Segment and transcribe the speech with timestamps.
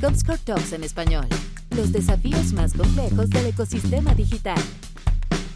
[0.00, 1.26] Comscore Talks en español.
[1.70, 4.58] Los desafíos más complejos del ecosistema digital.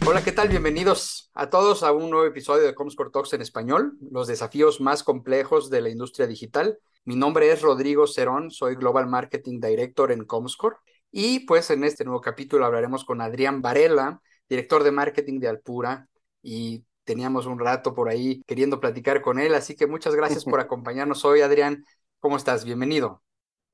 [0.05, 0.49] Hola, ¿qué tal?
[0.49, 5.03] Bienvenidos a todos a un nuevo episodio de Comscore Talks en español, los desafíos más
[5.03, 6.77] complejos de la industria digital.
[7.05, 10.77] Mi nombre es Rodrigo Cerón, soy Global Marketing Director en Comscore
[11.11, 16.07] y pues en este nuevo capítulo hablaremos con Adrián Varela, director de marketing de Alpura
[16.41, 20.59] y teníamos un rato por ahí queriendo platicar con él, así que muchas gracias por
[20.59, 21.85] acompañarnos hoy, Adrián.
[22.19, 22.65] ¿Cómo estás?
[22.65, 23.21] Bienvenido.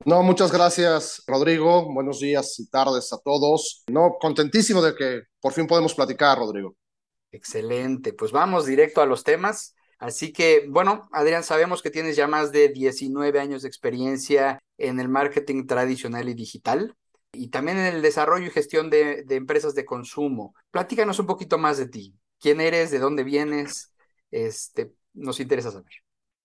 [0.02, 1.92] No, muchas gracias, Rodrigo.
[1.92, 3.82] Buenos días y tardes a todos.
[3.90, 6.76] No, contentísimo de que por fin podemos platicar, Rodrigo.
[7.32, 8.12] Excelente.
[8.12, 9.74] Pues vamos directo a los temas.
[9.98, 15.00] Así que, bueno, Adrián, sabemos que tienes ya más de 19 años de experiencia en
[15.00, 16.94] el marketing tradicional y digital
[17.32, 20.54] y también en el desarrollo y gestión de, de empresas de consumo.
[20.70, 22.14] Platícanos un poquito más de ti.
[22.38, 22.90] ¿Quién eres?
[22.90, 23.92] ¿De dónde vienes?
[24.30, 25.92] Este, nos interesa saber.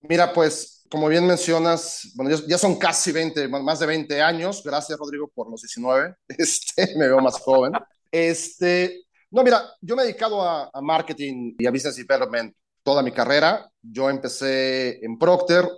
[0.02, 4.62] Mira, pues como bien mencionas, bueno, ya son casi 20, más de 20 años.
[4.64, 6.14] Gracias, Rodrigo, por los 19.
[6.28, 7.72] Este, me veo más joven.
[8.10, 13.02] Este, no, mira, yo me he dedicado a, a marketing y a business development toda
[13.02, 13.70] mi carrera.
[13.80, 15.68] Yo empecé en Procter,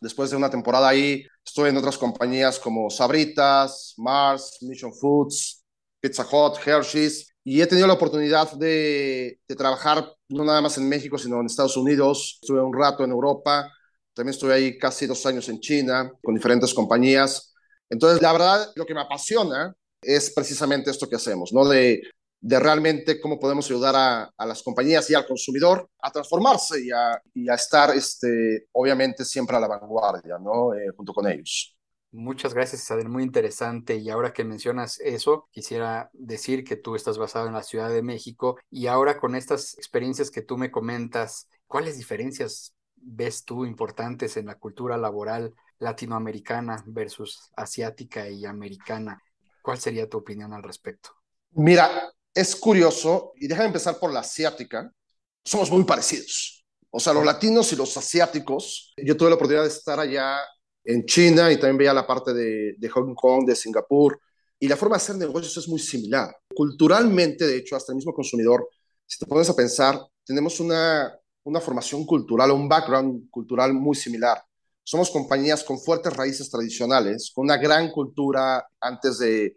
[0.00, 5.64] después de una temporada ahí estuve en otras compañías como Sabritas, Mars, Mission Foods,
[6.00, 10.88] Pizza Hut, Hershey's, y he tenido la oportunidad de, de, trabajar no nada más en
[10.88, 12.38] México, sino en Estados Unidos.
[12.42, 13.72] Estuve un rato en Europa,
[14.18, 17.54] también estuve ahí casi dos años en China, con diferentes compañías.
[17.88, 21.64] Entonces, la verdad, lo que me apasiona es precisamente esto que hacemos, ¿no?
[21.64, 22.02] De,
[22.40, 26.90] de realmente cómo podemos ayudar a, a, las compañías y al consumidor a transformarse y
[26.90, 30.74] a, y a estar, este, obviamente, siempre a la vanguardia, ¿no?
[30.74, 31.76] Eh, junto con ellos.
[32.10, 33.08] Muchas gracias, Isabel.
[33.08, 33.98] Muy interesante.
[33.98, 38.02] Y ahora que mencionas eso, quisiera decir que tú estás basado en la Ciudad de
[38.02, 44.36] México y ahora con estas experiencias que tú me comentas, ¿cuáles diferencias ves tú importantes
[44.36, 49.22] en la cultura laboral latinoamericana versus asiática y americana?
[49.62, 51.10] ¿Cuál sería tu opinión al respecto?
[51.52, 54.92] Mira, es curioso, y déjame empezar por la asiática,
[55.44, 56.64] somos muy parecidos.
[56.90, 60.38] O sea, los latinos y los asiáticos, yo tuve la oportunidad de estar allá
[60.84, 64.18] en China y también veía la parte de, de, Hong Kong, de Singapur,
[64.58, 66.34] y la forma de hacer negocios es muy similar.
[66.54, 68.68] Culturalmente, de hecho, hasta el mismo consumidor,
[69.06, 71.14] si te pones a pensar, tenemos una,
[71.48, 74.42] una formación cultural, un background cultural muy similar.
[74.84, 79.56] Somos compañías con fuertes raíces tradicionales, con una gran cultura antes de,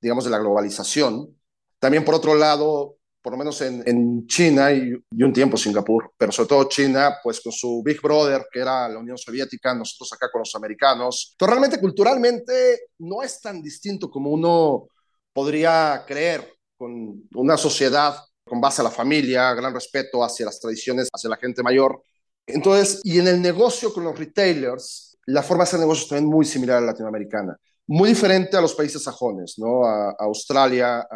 [0.00, 1.36] digamos, de la globalización.
[1.80, 6.32] También, por otro lado, por lo menos en, China y, y, un tiempo Singapur, pero
[6.32, 10.30] sobre todo China, pues con su Big Brother, que era la Unión Soviética, nosotros acá
[10.30, 11.30] con los americanos.
[11.32, 14.88] Entonces, realmente culturalmente no es tan distinto como uno
[15.32, 18.16] podría creer con una sociedad
[18.52, 22.02] con base a la familia, gran respeto hacia las tradiciones, hacia la gente mayor.
[22.46, 26.44] Entonces, y en el negocio con los retailers, la forma de hacer negocios también muy
[26.44, 29.86] similar a la latinoamericana muy diferente a los países sajones, ¿no?
[29.86, 31.06] A, a Australia,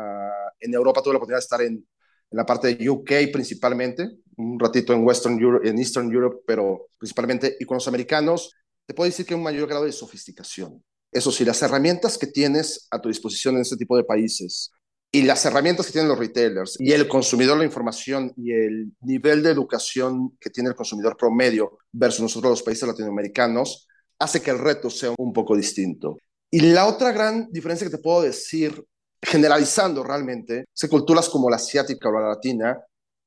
[0.58, 1.86] en Europa tuve la oportunidad de estar en, en,
[2.30, 4.08] la parte de UK principalmente,
[4.38, 8.54] un ratito en Western Europe, en Eastern Europe, pero principalmente, y con los americanos,
[8.86, 10.82] te puedo decir que hay un mayor grado de sofisticación.
[11.12, 14.70] Eso sí, las herramientas que tienes a tu disposición en este tipo de países
[15.10, 19.42] y las herramientas que tienen los retailers y el consumidor, la información y el nivel
[19.42, 23.86] de educación que tiene el consumidor promedio versus nosotros los países latinoamericanos,
[24.18, 26.16] hace que el reto sea un poco distinto.
[26.50, 28.84] Y la otra gran diferencia que te puedo decir,
[29.22, 32.78] generalizando realmente, es que culturas como la asiática o la latina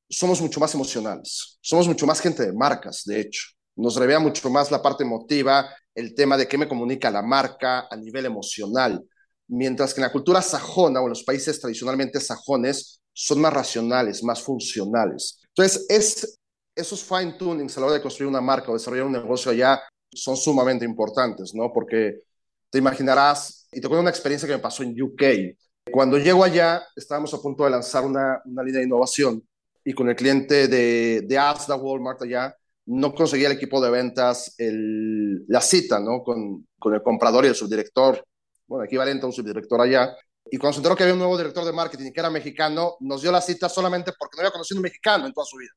[0.09, 3.47] somos mucho más emocionales, somos mucho más gente de marcas, de hecho.
[3.75, 7.87] Nos revea mucho más la parte emotiva, el tema de qué me comunica la marca
[7.89, 9.03] a nivel emocional,
[9.49, 14.23] mientras que en la cultura sajona o en los países tradicionalmente sajones son más racionales,
[14.23, 15.41] más funcionales.
[15.47, 16.39] Entonces, es,
[16.75, 19.81] esos fine tunings a la hora de construir una marca o desarrollar un negocio allá
[20.13, 21.71] son sumamente importantes, ¿no?
[21.73, 22.21] Porque
[22.69, 25.23] te imaginarás, y te cuento una experiencia que me pasó en UK.
[25.91, 29.43] Cuando llego allá, estábamos a punto de lanzar una, línea de innovación
[29.83, 32.55] y con el cliente de, de Asda, Walmart allá,
[32.85, 36.23] no conseguía el equipo de ventas la cita ¿no?
[36.23, 38.23] con el comprador y el subdirector,
[38.69, 40.15] bueno, equivalente a un subdirector allá.
[40.49, 43.21] Y cuando se enteró que había un nuevo director de marketing que era mexicano, nos
[43.21, 45.71] dio la cita solamente porque no había conocido un mexicano en toda su vida.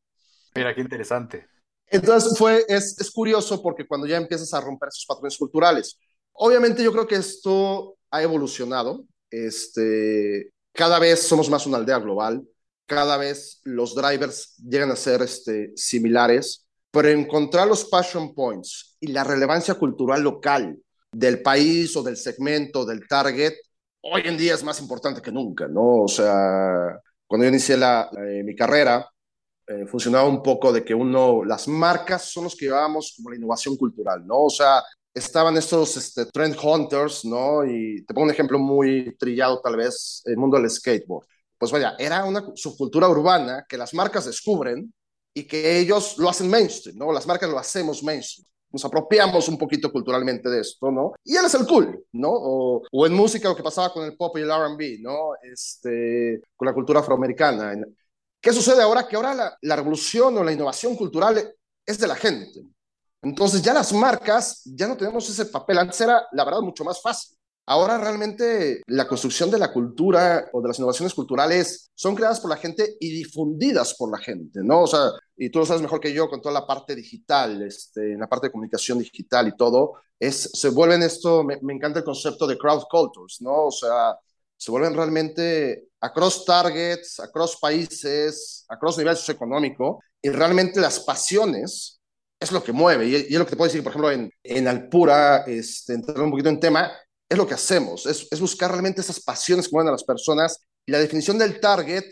[0.54, 1.48] Mira, qué interesante.
[1.88, 5.98] Entonces fue, es, es curioso porque cuando ya empiezas a romper esos patrones culturales,
[6.34, 9.04] Obviamente yo creo que esto ha evolucionado.
[9.30, 12.46] Este, cada vez somos más una aldea global,
[12.86, 19.08] cada vez los drivers llegan a ser este, similares, pero encontrar los passion points y
[19.08, 20.78] la relevancia cultural local
[21.12, 23.54] del país o del segmento, del target,
[24.00, 26.02] hoy en día es más importante que nunca, ¿no?
[26.02, 29.08] O sea, cuando yo inicié la, eh, mi carrera,
[29.66, 33.36] eh, funcionaba un poco de que uno, las marcas son los que llevábamos como la
[33.36, 34.44] innovación cultural, ¿no?
[34.44, 34.82] O sea,
[35.14, 37.64] estaban estos este, trend hunters, ¿no?
[37.64, 41.26] Y te pongo un ejemplo muy trillado tal vez, el mundo del skateboard.
[41.58, 44.92] Pues vaya, era una subcultura urbana que las marcas descubren
[45.32, 47.12] y que ellos lo hacen mainstream, ¿no?
[47.12, 48.46] Las marcas lo hacemos mainstream.
[48.72, 51.12] Nos apropiamos un poquito culturalmente de esto, ¿no?
[51.24, 52.30] Y él es el cool, ¿no?
[52.30, 55.34] O, o en música lo que pasaba con el pop y el RB, ¿no?
[55.42, 57.74] Este, con la cultura afroamericana.
[58.40, 59.06] ¿Qué sucede ahora?
[59.06, 61.54] Que ahora la, la revolución o la innovación cultural
[61.86, 62.64] es de la gente.
[63.22, 65.78] Entonces ya las marcas, ya no tenemos ese papel.
[65.78, 67.36] Antes era, la verdad, mucho más fácil.
[67.66, 72.50] Ahora realmente la construcción de la cultura o de las innovaciones culturales son creadas por
[72.50, 74.82] la gente y difundidas por la gente, ¿no?
[74.82, 78.14] O sea, y tú lo sabes mejor que yo con toda la parte digital, este,
[78.14, 82.04] en la parte de comunicación digital y todo, es, se vuelven esto, me, encanta el
[82.04, 83.66] concepto de crowd cultures, ¿no?
[83.66, 84.16] O sea,
[84.56, 92.00] se vuelven realmente across targets, across países, across niveles socioeconómicos, y realmente las pasiones
[92.40, 93.06] es lo que mueve.
[93.06, 96.20] Y, y, es lo que te puedo decir, por ejemplo, en, en Alpura, este, entrar
[96.20, 96.92] un poquito en tema,
[97.32, 100.66] es lo que hacemos, es, es buscar realmente esas pasiones que mueven a las personas.
[100.84, 102.04] Y la definición del target,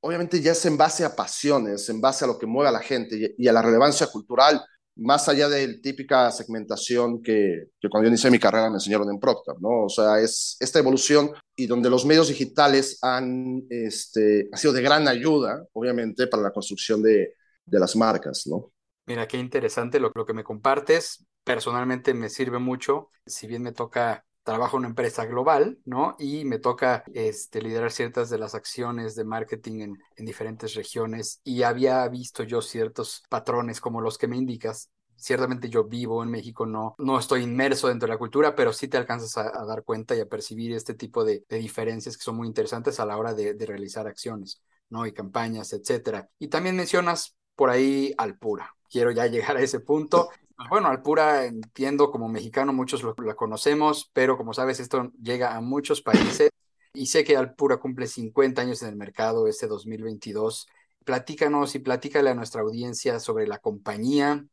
[0.00, 2.80] obviamente, ya es en base a pasiones, en base a lo que mueve a la
[2.80, 4.64] gente y, a la relevancia cultural,
[4.96, 9.10] más allá de la típica segmentación que, que, cuando yo inicié mi carrera me enseñaron
[9.10, 9.84] en Procter, ¿no?
[9.84, 15.06] O sea, es esta evolución y donde los medios digitales han, este, sido de gran
[15.06, 17.34] ayuda, obviamente, para la construcción de,
[17.66, 18.72] de las marcas, ¿no?
[19.04, 21.26] Mira, qué interesante lo, lo que me compartes.
[21.44, 26.16] Personalmente me sirve mucho, si bien me toca trabajo en una empresa global, ¿no?
[26.18, 31.40] Y me toca este, liderar ciertas de las acciones de marketing en, en, diferentes regiones
[31.44, 34.90] y había visto yo ciertos patrones como los que me indicas.
[35.16, 38.88] Ciertamente yo vivo en México, no, no estoy inmerso dentro de la cultura, pero sí
[38.88, 42.48] te alcanzas a, dar cuenta y a percibir este tipo de, diferencias que son muy
[42.48, 45.06] interesantes a la hora de, de realizar acciones, ¿no?
[45.06, 46.28] Y campañas, etcétera.
[46.40, 48.74] Y también mencionas por ahí Alpura.
[48.90, 50.30] Quiero ya llegar a ese punto.
[50.68, 56.02] Bueno, Alpura entiendo como mexicano, muchos lo, conocemos, pero como sabes, esto llega a muchos
[56.02, 56.50] países
[56.94, 60.68] y sé que Alpura cumple 50 años en el mercado este 2022.
[61.04, 64.44] Platícanos y platícale a nuestra audiencia sobre la compañía,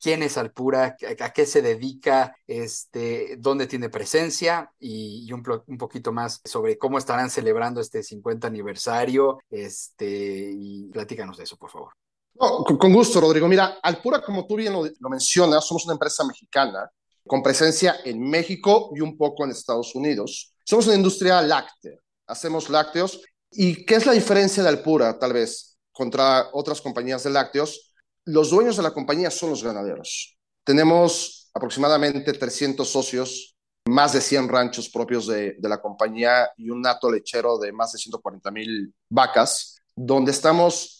[0.00, 5.78] quién es Alpura, a qué se dedica, este, dónde tiene presencia y, y un, un,
[5.78, 9.40] poquito más sobre cómo estarán celebrando este 50 aniversario.
[9.50, 11.92] Este, y platícanos de eso, por favor.
[12.40, 13.48] No, con gusto, Rodrigo.
[13.48, 16.90] Mira, Alpura, como tú bien lo, lo, mencionas, somos una empresa mexicana
[17.26, 20.54] con presencia en México y un poco en Estados Unidos.
[20.64, 23.20] Somos una industria láctea, hacemos lácteos.
[23.50, 27.94] ¿Y qué es la diferencia de Alpura, tal vez, contra otras compañías de lácteos?
[28.24, 30.36] Los dueños de la compañía son los ganaderos.
[30.64, 33.56] Tenemos aproximadamente 300 socios,
[33.86, 37.98] más de 100 ranchos propios de, la compañía y un nato lechero de más de
[37.98, 40.97] 140 mil vacas, donde estamos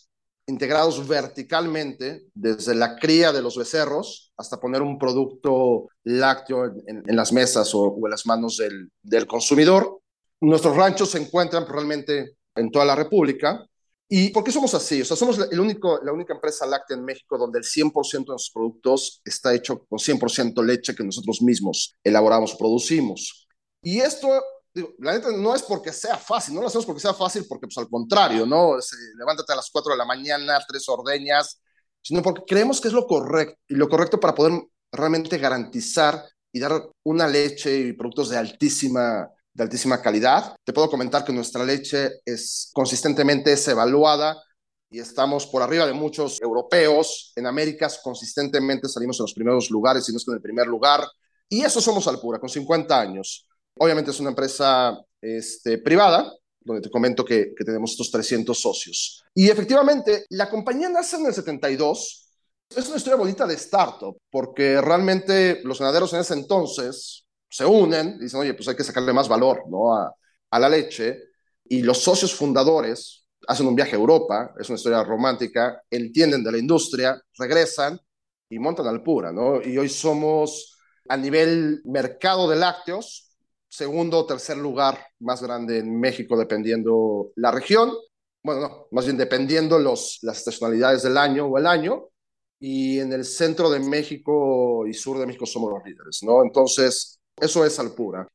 [0.49, 7.33] integrados verticalmente, desde la cría de los becerros hasta poner un producto lácteo en, las
[7.33, 10.01] mesas o, en las manos del, del, consumidor.
[10.41, 13.65] Nuestros ranchos se encuentran realmente en toda la República.
[14.09, 15.03] ¿Y por qué somos así?
[15.03, 18.25] O sea, somos el único, la única empresa láctea en México donde el 100% de
[18.25, 23.47] nuestros productos está hecho con 100% leche que nosotros mismos elaboramos, producimos.
[23.83, 24.29] Y esto
[24.79, 27.67] digo, la neta no es porque sea fácil, no lo hacemos porque sea fácil, porque
[27.67, 28.81] pues al contrario, ¿no?
[28.81, 31.61] Se, levántate a las 4 de la mañana, tres ordeñas,
[32.03, 36.61] sino porque creemos que es lo correcto y lo correcto para poder realmente garantizar y
[36.61, 40.57] dar una leche y productos de altísima, de altísima calidad.
[40.65, 44.43] Te puedo comentar que nuestra leche es consistentemente es evaluada
[44.91, 47.33] y estamos por arriba de muchos europeos.
[47.37, 50.67] En Américas consistentemente salimos en los primeros lugares, si no es que en el primer
[50.67, 51.07] lugar.
[51.49, 53.48] Y eso somos Alpura, con 50 años.
[53.79, 59.25] Obviamente es una empresa este, privada, donde te comento que, tenemos estos 300 socios.
[59.35, 62.31] Y efectivamente, la compañía nace en el 72.
[62.75, 68.17] Es una historia bonita de startup, porque realmente los ganaderos en ese entonces se unen
[68.19, 69.95] y dicen, oye, pues hay que sacarle más valor ¿no?
[69.95, 70.13] a,
[70.51, 71.23] a la leche.
[71.65, 76.53] Y los socios fundadores hacen un viaje a Europa, es una historia romántica, entienden de
[76.53, 77.99] la industria, regresan
[78.51, 79.63] y montan Alpura, ¿no?
[79.63, 80.77] Y hoy somos
[81.09, 83.28] a nivel mercado de lácteos,
[83.69, 87.93] segundo o tercer lugar más grande en México, dependiendo la región.
[88.43, 92.09] Bueno, no, más bien dependiendo los, las estacionalidades del año o el año.
[92.61, 96.43] Y en el centro de México y sur de México somos los líderes, ¿no?
[96.43, 98.27] Entonces, eso es Alpura.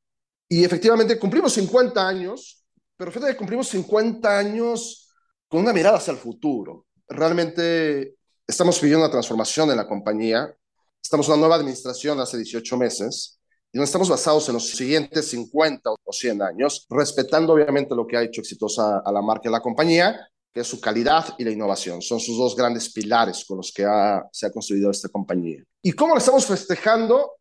[0.48, 2.63] Y efectivamente cumplimos 50 años,
[2.96, 5.13] pero fíjate que cumplimos 50 años
[5.50, 6.86] con una mirada hacia el futuro.
[7.08, 8.16] Realmente
[8.48, 10.56] estamos viviendo una transformación en la compañía.
[11.02, 13.42] Estamos en una nueva administración hace 18 meses
[13.74, 18.15] y no estamos basados en los siguientes 50 o 100 años, respetando obviamente lo que
[18.15, 21.51] ha hecho exitosa a la marca y la compañía, que es su calidad y la
[21.51, 22.01] innovación.
[22.01, 25.63] Son sus dos grandes pilares con los que ha, se ha construido esta compañía.
[25.82, 27.32] ¿Y cómo lo estamos festejando?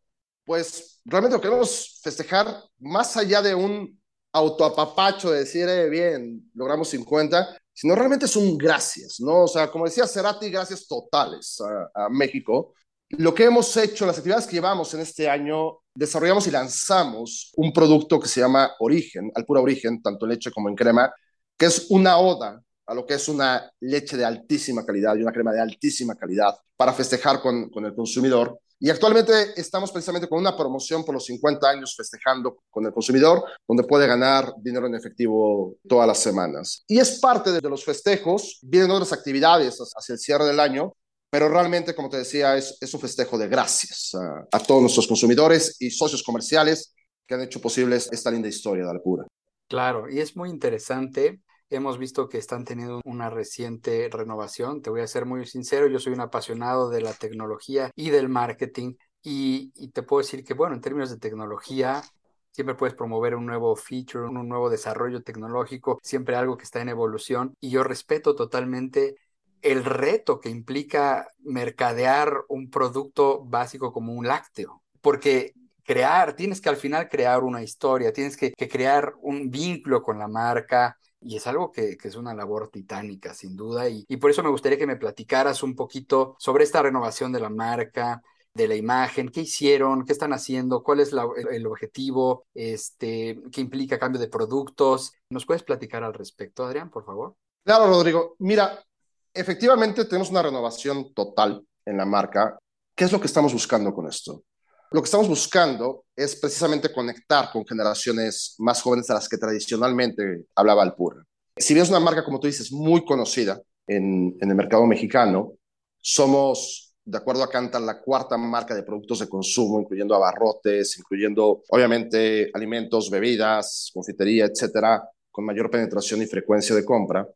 [0.45, 4.01] pues realmente lo queremos festejar más allá de un
[4.33, 9.45] autoapapacho de decir, eh, bien, logramos 50, sino realmente es un gracias, ¿no?
[9.45, 12.75] O sea, como decía Cerati, gracias totales a, a México.
[13.19, 17.71] Lo que hemos hecho, las actividades que llevamos en este año, desarrollamos y lanzamos un
[17.71, 21.13] producto que se llama Origen, al pura origen, tanto en leche como en crema,
[21.59, 25.33] que es una oda a lo que es una leche de altísima calidad y una
[25.33, 28.59] crema de altísima calidad para festejar con, con el consumidor.
[28.81, 33.45] Y actualmente estamos precisamente con una promoción por los 50 años festejando con el consumidor,
[33.69, 36.83] donde puede ganar dinero en efectivo todas las semanas.
[36.89, 40.95] Y es parte de, los festejos, vienen otras actividades hacia el cierre del año,
[41.33, 44.15] pero realmente, como te decía, es, un festejo de gracias
[44.53, 46.95] a, todos nuestros consumidores y socios comerciales
[47.27, 49.27] que han hecho posible esta linda historia de Alpura.
[49.67, 51.41] Claro, y es muy interesante
[51.73, 54.83] Hemos visto que están teniendo una reciente renovación.
[54.83, 58.29] Te voy a ser muy sincero, yo soy un apasionado de la tecnología y del
[58.29, 62.03] marketing y, te puedo decir que, bueno, en términos de tecnología,
[62.51, 66.91] siempre puedes promover un nuevo feature, un nuevo desarrollo tecnológico, siempre algo que está en
[66.91, 69.17] evolución y yo respeto totalmente
[69.63, 75.55] el reto que implica mercadear un producto básico como un lácteo, porque
[75.85, 80.29] crear, tienes que al final crear una historia, tienes que, crear un vínculo con la
[80.29, 83.89] marca, y es algo que, es una labor titánica, sin duda.
[83.89, 87.51] Y, por eso me gustaría que me platicaras un poquito sobre esta renovación de la
[87.51, 88.23] marca,
[88.55, 93.99] de la imagen, qué hicieron, qué están haciendo, cuál es el, objetivo, este, qué implica
[93.99, 95.13] cambio de productos.
[95.31, 97.37] ¿Nos puedes platicar al respecto, Adrián, por favor?
[97.65, 98.35] Claro, Rodrigo.
[98.41, 98.85] Mira,
[99.35, 102.59] efectivamente tenemos una renovación total en la marca.
[102.95, 104.45] ¿Qué es lo que estamos buscando con esto?
[104.91, 110.45] Lo que estamos buscando es precisamente conectar con generaciones más jóvenes a las que tradicionalmente
[110.55, 111.25] hablaba Alpura.
[111.57, 115.55] Si bien es una marca, como tú dices, muy conocida en, el mercado mexicano,
[115.99, 121.63] somos, de acuerdo a Cantar, la cuarta marca de productos de consumo, incluyendo abarrotes, incluyendo,
[121.69, 127.27] obviamente, alimentos, bebidas, confitería, etcétera, con mayor penetración y frecuencia de compra.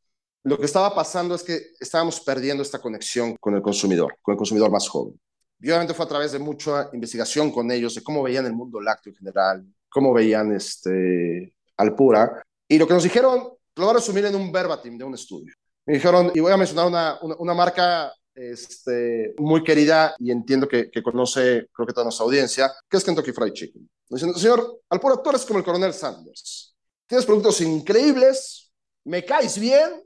[0.47, 4.39] Lo que estaba pasando es que estábamos perdiendo esta conexión con el consumidor, con el
[4.39, 5.19] consumidor más joven.
[5.59, 8.81] Y obviamente fue a través de mucha investigación con ellos, de cómo veían el mundo
[8.81, 12.45] lácteo en general, cómo veían este, Alpura.
[12.69, 13.41] Y lo que nos dijeron,
[13.75, 15.53] lo voy a resumir en un verbatim de un estudio.
[15.85, 20.93] Me dijeron, y voy a mencionar una, una, marca este, muy querida y entiendo que,
[20.93, 23.91] que, conoce, creo que toda nuestra audiencia, que es Kentucky Fried Chicken.
[24.09, 26.77] Diciendo, señor Alpura, tú eres como el coronel Sanders.
[27.05, 28.71] Tienes productos increíbles,
[29.03, 30.06] me caes bien,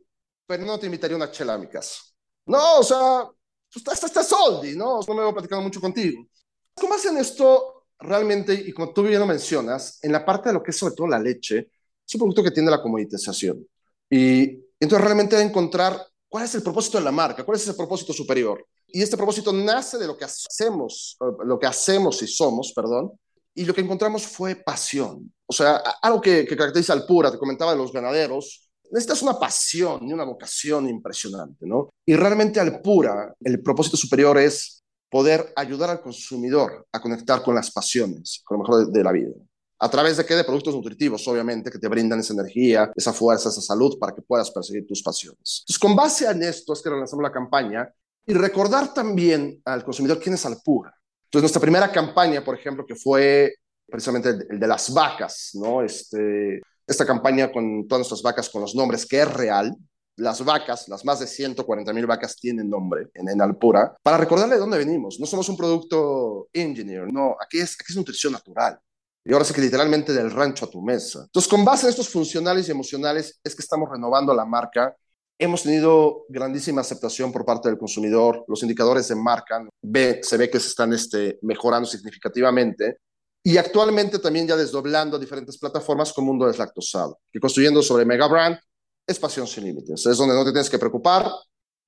[0.51, 2.03] pero no te invitaría una chela a mi casa.
[2.47, 3.25] No, o sea,
[3.73, 4.99] pues está, está Soldi, ¿no?
[5.07, 6.27] No me voy platicando mucho contigo.
[6.75, 8.55] ¿Cómo hacen esto realmente?
[8.55, 11.07] Y como tú bien lo mencionas, en la parte de lo que es sobre todo
[11.07, 11.71] la leche,
[12.05, 13.65] es un producto que tiene la comoditización.
[14.11, 18.13] Y entonces realmente encontrar cuál es el propósito de la marca, cuál es ese propósito
[18.13, 18.67] superior.
[18.89, 23.13] Y este propósito nace de lo que hacemos, lo que hacemos y somos, perdón,
[23.55, 25.33] y lo que encontramos fue pasión.
[25.47, 29.39] O sea, algo que, que caracteriza al Pura, te comentaba de los ganaderos, necesitas una
[29.39, 31.91] pasión y una vocación impresionante, ¿no?
[32.05, 37.55] Y realmente al pura, el propósito superior es poder ayudar al consumidor a conectar con
[37.55, 39.33] las pasiones, con lo mejor de, la vida.
[39.79, 40.35] ¿A través de qué?
[40.35, 44.23] De productos nutritivos, obviamente, que te brindan esa energía, esa fuerza, esa salud para que
[44.23, 45.63] puedas perseguir tus pasiones.
[45.63, 47.93] Entonces, con base en esto es que lanzamos la campaña
[48.27, 50.95] y recordar también al consumidor quién es Alpura.
[51.25, 53.55] Entonces, nuestra primera campaña, por ejemplo, que fue
[53.91, 55.83] precisamente el de las vacas, ¿no?
[55.83, 59.77] Este, esta campaña con todas nuestras vacas con los nombres, que es real.
[60.17, 64.57] Las vacas, las más de 140 mil vacas tienen nombre en, en, Alpura, para recordarle
[64.57, 65.19] de dónde venimos.
[65.21, 68.79] No somos un producto engineer, no, aquí es, aquí es nutrición natural.
[69.25, 71.21] Y ahora sí que literalmente del rancho a tu mesa.
[71.25, 74.97] Entonces, con base en estos funcionales y emocionales, es que estamos renovando la marca.
[75.39, 78.45] Hemos tenido grandísima aceptación por parte del consumidor.
[78.49, 82.99] Los indicadores de marca ve, se ve que se están este, mejorando significativamente.
[83.43, 88.59] Y actualmente también ya desdoblando diferentes plataformas con Mundo Deslactosado, que construyendo sobre Mega Brand
[89.07, 90.05] es pasión sin límites.
[90.07, 91.31] Es donde no te tienes que preocupar,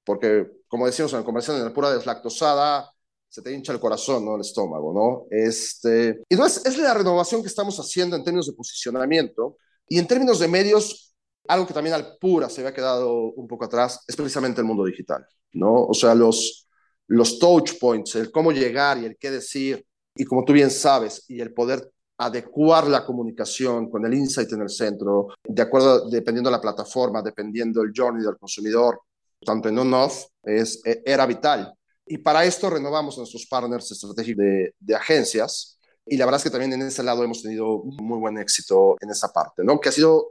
[0.04, 2.90] porque como decimos en el comercial, en la pura deslactosada
[3.28, 4.34] se te hincha el corazón, ¿no?
[4.34, 5.26] El estómago, ¿no?
[5.30, 9.56] Este, y entonces es la renovación que estamos haciendo en términos de posicionamiento
[9.88, 11.14] y en términos de medios,
[11.48, 14.84] algo que también al pura se había quedado un poco atrás, es precisamente el mundo
[14.84, 15.86] digital, ¿no?
[15.86, 16.68] O sea, los,
[17.06, 21.24] los touch points, el cómo llegar y el qué decir, y como tú bien sabes,
[21.28, 26.50] y el poder adecuar la comunicación con el insight en el centro, de acuerdo, dependiendo
[26.50, 29.00] de la plataforma, dependiendo del journey del consumidor,
[29.44, 30.64] tanto en on-off, e,
[31.04, 31.72] era vital.
[32.06, 35.78] Y para esto renovamos nuestros partners estratégicos de, de, agencias.
[36.06, 39.10] Y la verdad es que también en ese lado hemos tenido muy buen éxito en
[39.10, 39.80] esa parte, ¿no?
[39.80, 40.28] Que ha sido,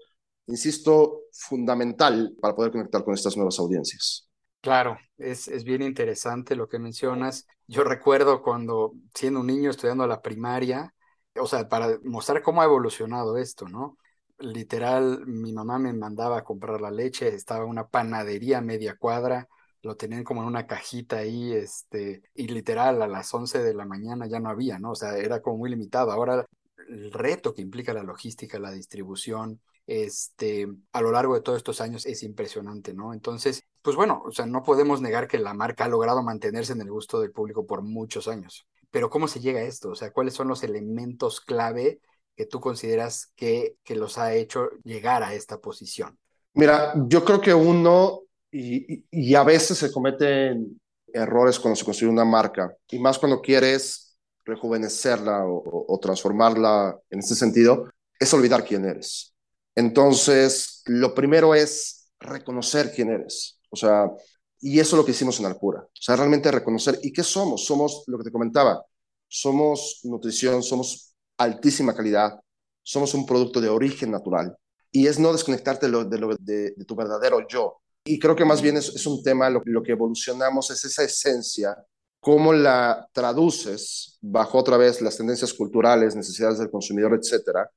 [0.47, 4.30] insisto, fundamental para poder conectar con estas nuevas audiencias.
[4.61, 7.47] Claro, es, es bien interesante lo que mencionas.
[7.67, 10.93] Yo recuerdo cuando siendo un niño estudiando la primaria,
[11.35, 13.97] o sea, para mostrar cómo ha evolucionado esto, ¿no?
[14.37, 19.47] Literal, mi mamá me mandaba a comprar la leche, estaba una panadería media cuadra,
[19.81, 23.85] lo tenían como en una cajita ahí, este, y literal a las 11 de la
[23.85, 24.91] mañana ya no había, ¿no?
[24.91, 26.11] O sea, era como muy limitado.
[26.11, 26.45] Ahora
[26.89, 31.81] el reto que implica la logística, la distribución, este, a lo largo de todos estos
[31.81, 33.13] años es impresionante, ¿no?
[33.13, 36.81] Entonces, pues bueno, o sea, no podemos negar que la marca ha logrado mantenerse en
[36.81, 38.65] el gusto del público por muchos años.
[38.91, 39.89] Pero ¿cómo se llega a esto?
[39.89, 41.99] O sea, ¿cuáles son los elementos clave
[42.35, 46.17] que tú consideras que, que los ha hecho llegar a esta posición?
[46.53, 48.21] Mira, yo creo que uno,
[48.51, 50.79] y, y a veces se cometen
[51.13, 57.19] errores cuando se construye una marca, y más cuando quieres rejuvenecerla o, o, transformarla en
[57.19, 59.33] ese sentido, es olvidar quién eres.
[59.75, 63.60] Entonces, lo primero es reconocer quién eres.
[63.71, 64.11] O sea,
[64.59, 65.81] y eso es lo que hicimos en Alcura.
[65.81, 66.99] O sea, realmente reconocer.
[67.01, 67.65] ¿Y qué somos?
[67.65, 68.85] Somos lo que te comentaba.
[69.27, 72.39] Somos nutrición, somos altísima calidad,
[72.83, 74.55] somos un producto de origen natural.
[74.91, 77.77] Y es no desconectarte de, lo, de, tu verdadero yo.
[78.03, 81.03] Y creo que más bien es, es un tema, lo, lo, que evolucionamos es esa
[81.03, 81.75] esencia,
[82.19, 87.69] cómo la traduces bajo otra vez las tendencias culturales, necesidades del consumidor, etcétera,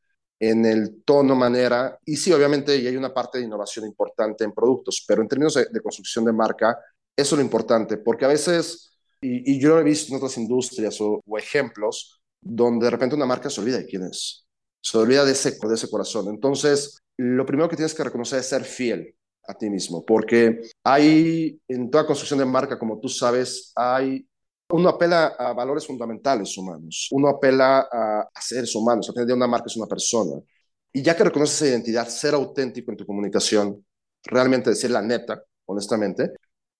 [0.50, 5.04] en el tono, manera, y sí, obviamente, hay una parte de innovación importante en productos,
[5.06, 6.78] pero en términos de, de construcción de marca,
[7.16, 10.36] eso es lo importante, porque a veces, y, y, yo lo he visto en otras
[10.36, 14.46] industrias o, o, ejemplos, donde de repente una marca se olvida de quién es,
[14.82, 16.28] se olvida de ese, de ese corazón.
[16.28, 19.14] Entonces, lo primero que tienes que reconocer es ser fiel
[19.46, 24.26] a ti mismo, porque hay, en toda construcción de marca, como tú sabes, hay
[24.75, 29.47] uno apela a valores fundamentales humanos, uno apela a, a seres humanos, a tener una
[29.47, 30.40] marca es una persona.
[30.93, 33.87] Y ya que reconoces esa identidad, ser auténtico en tu comunicación,
[34.25, 36.33] realmente decir la neta, honestamente,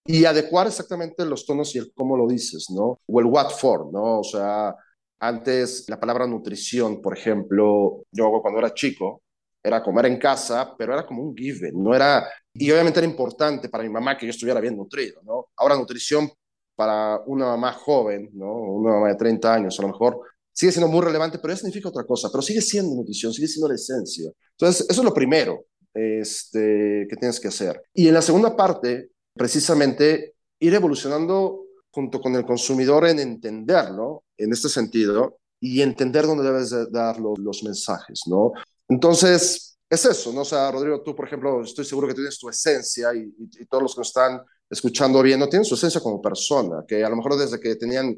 [0.05, 2.99] y adecuar exactamente los tonos y el cómo lo dices, ¿no?
[3.07, 4.19] O el what for, ¿no?
[4.21, 4.75] O sea,
[5.21, 9.23] antes la palabra nutrición, por ejemplo, yo cuando era chico,
[9.63, 13.69] era comer en casa, pero era como un given, no era, y obviamente era importante
[13.69, 15.47] para mi mamá que yo estuviera bien nutrido, ¿no?
[15.57, 16.29] Ahora nutrición
[16.75, 18.53] para una mamá joven, ¿no?
[18.53, 20.21] Una mamá de 30 años, a lo mejor
[20.53, 23.69] sigue siendo muy relevante, pero ya significa otra cosa, pero sigue siendo nutrición, sigue siendo
[23.69, 24.31] la esencia.
[24.53, 27.83] Entonces, eso es lo primero este, que tienes que hacer.
[27.93, 34.53] Y en la segunda parte, precisamente, ir evolucionando junto con el consumidor en entenderlo, en
[34.53, 38.53] este sentido, y entender dónde debes de dar los, mensajes, ¿no?
[38.89, 40.43] Entonces, es eso, ¿no?
[40.43, 43.83] O sea, Rodrigo, tú, por ejemplo, estoy seguro que tienes tu esencia y, y todos
[43.83, 47.37] los que están escuchando bien, no tienen su esencia como persona, que a lo mejor
[47.37, 48.17] desde que tenían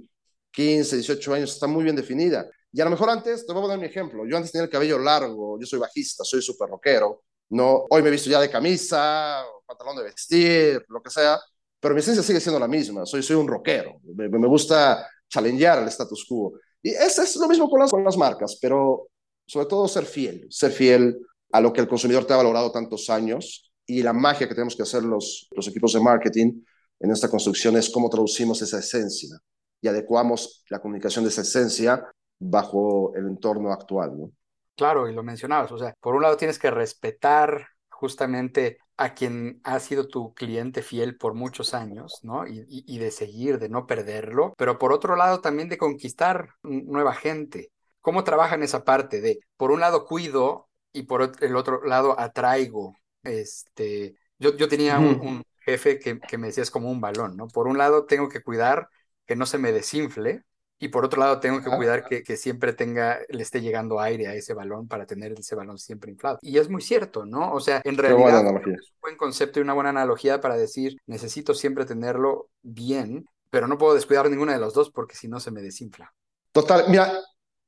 [0.51, 2.49] 15, 18 años está muy bien definida.
[2.73, 4.71] Y a lo mejor antes, te voy a dar mi ejemplo, yo antes tenía el
[4.71, 8.51] cabello largo, yo soy bajista, soy súper rockero, no, hoy me he visto ya de
[8.51, 11.39] camisa, pantalón de vestir, lo que sea,
[11.81, 15.83] pero mi esencia sigue siendo la misma, soy, soy un rockero, me, me gusta challengear
[15.83, 16.55] el status quo.
[16.83, 19.09] Y es, es lo mismo con las, con las marcas, pero
[19.47, 21.19] sobre todo ser fiel, ser fiel
[21.53, 24.77] a lo que el consumidor te ha valorado tantos años y la magia que tenemos
[24.77, 26.63] que hacer los, los equipos de marketing
[26.99, 29.39] en esta construcción es cómo traducimos esa esencia
[29.81, 32.05] y adecuamos la comunicación de esa esencia
[32.39, 34.31] bajo el entorno actual, ¿no?
[34.75, 39.61] Claro, y lo mencionabas, o sea, por un lado tienes que respetar justamente a quien
[39.65, 42.47] ha sido tu cliente fiel por muchos años, ¿no?
[42.47, 47.15] Y, y, de seguir, de no perderlo, pero por otro lado también de conquistar nueva
[47.15, 47.73] gente.
[48.03, 52.95] ¿Cómo trabajan esa parte de, por un lado cuido y por el otro lado atraigo
[53.27, 57.37] este, yo, yo tenía un, un jefe que, que, me decía es como un balón,
[57.37, 57.49] ¿no?
[57.49, 58.89] Por un lado tengo que cuidar
[59.27, 60.45] que no se me desinfle
[60.79, 64.29] y por otro lado tengo que cuidar que, que, siempre tenga, le esté llegando aire
[64.29, 66.39] a ese balón para tener ese balón siempre inflado.
[66.43, 67.53] Y es muy cierto, ¿no?
[67.53, 71.55] O sea, en realidad es un buen concepto y una buena analogía para decir, necesito
[71.55, 75.51] siempre tenerlo bien, pero no puedo descuidar ninguna de los dos porque si no se
[75.51, 76.13] me desinfla.
[76.53, 77.21] Total, mira,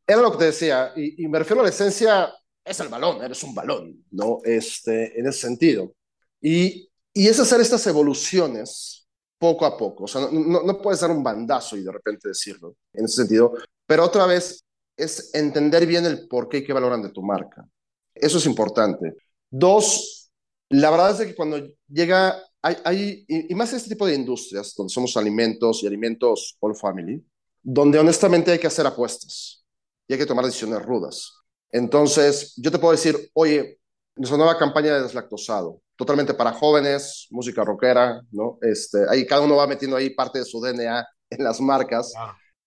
[0.06, 2.30] era lo que te decía, y, y me refiero a la esencia
[2.68, 4.38] es el balón, eres un balón, ¿no?
[4.44, 5.92] Este, en ese sentido.
[6.40, 10.04] Y, y es hacer estas evoluciones poco a poco.
[10.04, 13.16] O sea, no, no, no, puedes dar un bandazo y de repente decirlo en ese
[13.16, 13.54] sentido,
[13.86, 14.64] pero otra vez
[14.96, 17.66] es entender bien el por qué y qué valoran de tu marca.
[18.14, 19.14] Eso es importante.
[19.48, 20.30] Dos,
[20.68, 24.74] la verdad es que cuando llega, hay, hay y, y más este tipo de industrias,
[24.76, 27.24] donde somos alimentos y alimentos all family,
[27.62, 29.64] donde honestamente hay que hacer apuestas
[30.08, 31.37] y hay que tomar decisiones rudas.
[31.70, 33.78] Entonces, yo te puedo decir, oye,
[34.16, 38.58] nuestra nueva campaña de deslactosado, totalmente para jóvenes, música rockera, ¿no?
[38.62, 42.12] Este, ahí cada uno va metiendo ahí parte de su DNA en las marcas.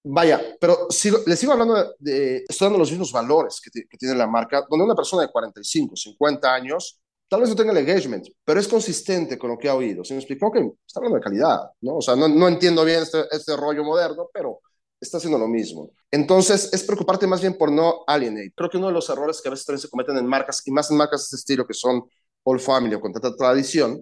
[0.03, 3.97] Vaya, pero sigo, les sigo hablando de, de, estoy dando los mismos valores que, que,
[3.97, 7.77] tiene la marca, donde una persona de 45, 50 años tal vez no tenga el
[7.77, 10.03] engagement, pero es consistente con lo que ha oído.
[10.03, 11.97] Se me explicó que está hablando de calidad, ¿no?
[11.97, 14.59] O sea, no, no entiendo bien este, este rollo moderno, pero
[15.01, 15.91] está haciendo lo mismo.
[16.11, 18.53] Entonces, es preocuparte más bien por no alienate.
[18.55, 20.71] Creo que uno de los errores que a veces también se cometen en marcas, y
[20.71, 22.03] más en marcas de este estilo que son
[22.43, 24.01] All Family o con tanta tradición,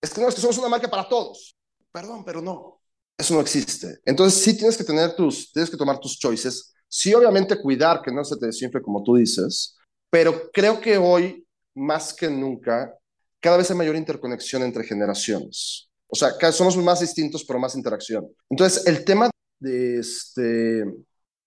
[0.00, 1.56] es que no, es que somos una marca para todos.
[1.92, 2.80] Perdón, pero no.
[3.16, 4.00] Eso no existe.
[4.04, 6.72] Entonces, sí tienes que tener tus, tienes que tomar tus choices.
[6.88, 9.76] Sí, obviamente, cuidar que no se te desinfle como tú dices,
[10.10, 12.92] pero creo que hoy, más que nunca,
[13.38, 15.88] cada vez hay mayor interconexión entre generaciones.
[16.08, 18.26] O sea, somos más distintos, pero más interacción.
[18.48, 19.29] Entonces, el tema
[19.60, 20.84] de, este,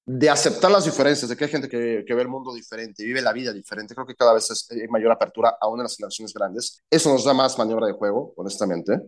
[0.05, 3.21] de aceptar las diferencias, de que hay gente que, que ve el mundo diferente, vive
[3.21, 6.81] la vida diferente, creo que cada vez hay mayor apertura aún en las generaciones grandes.
[6.89, 8.99] Eso nos da más maniobra de juego, honestamente.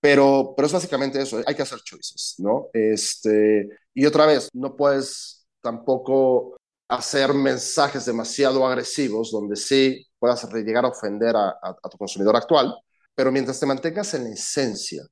[0.00, 2.68] Pero, pero es básicamente eso, hay que hacer choices, ¿no?
[2.74, 6.56] Este, y otra vez, no puedes tampoco
[6.88, 12.74] hacer mensajes demasiado agresivos donde sí puedas llegar a ofender a, a, tu consumidor actual,
[13.14, 15.02] pero mientras te mantengas en la esencia,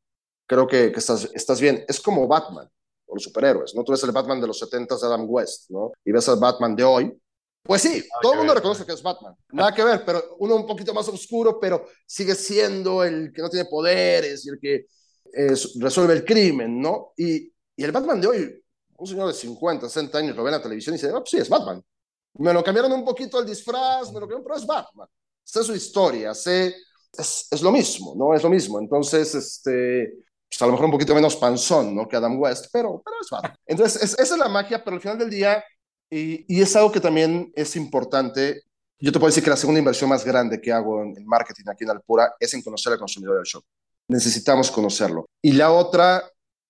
[0.46, 1.84] creo que, que estás, estás bien.
[1.88, 2.68] Es como Batman
[3.12, 3.84] o los superhéroes, ¿no?
[3.84, 5.92] Tú ves el Batman de los 70 de Adam West, ¿no?
[6.02, 7.20] Y ves al Batman de hoy.
[7.62, 9.36] Pues sí, todo el mundo reconoce que es Batman.
[9.52, 13.50] Nada que ver, pero uno un poquito más oscuro, pero sigue siendo el que no
[13.50, 14.86] tiene poderes y el que
[15.34, 17.12] eh, resuelve el crimen, ¿no?
[17.16, 18.64] Y, y, el Batman de hoy,
[18.96, 21.30] un señor de 50, 60 años lo ve en la televisión y dice, oh, pues
[21.30, 21.82] sí, es Batman.
[22.38, 25.08] Me lo cambiaron un poquito el disfraz, me lo cambiaron, pero es Batman.
[25.44, 26.74] Sé su historia, sé,
[27.12, 28.34] es, es lo mismo, ¿no?
[28.34, 28.80] Es lo mismo.
[28.80, 30.14] Entonces, este,
[30.52, 32.06] pues a lo mejor un poquito menos panzón, ¿no?
[32.06, 33.56] Que Adam West, pero, pero es Batman.
[33.64, 35.64] Entonces, es, esa es la magia, pero al final del día,
[36.10, 38.64] y, y, es algo que también es importante,
[38.98, 41.64] yo te puedo decir que la segunda inversión más grande que hago en, en marketing
[41.70, 43.64] aquí en Alpura es en conocer al consumidor del shop.
[44.08, 45.24] Necesitamos conocerlo.
[45.40, 46.22] Y la otra,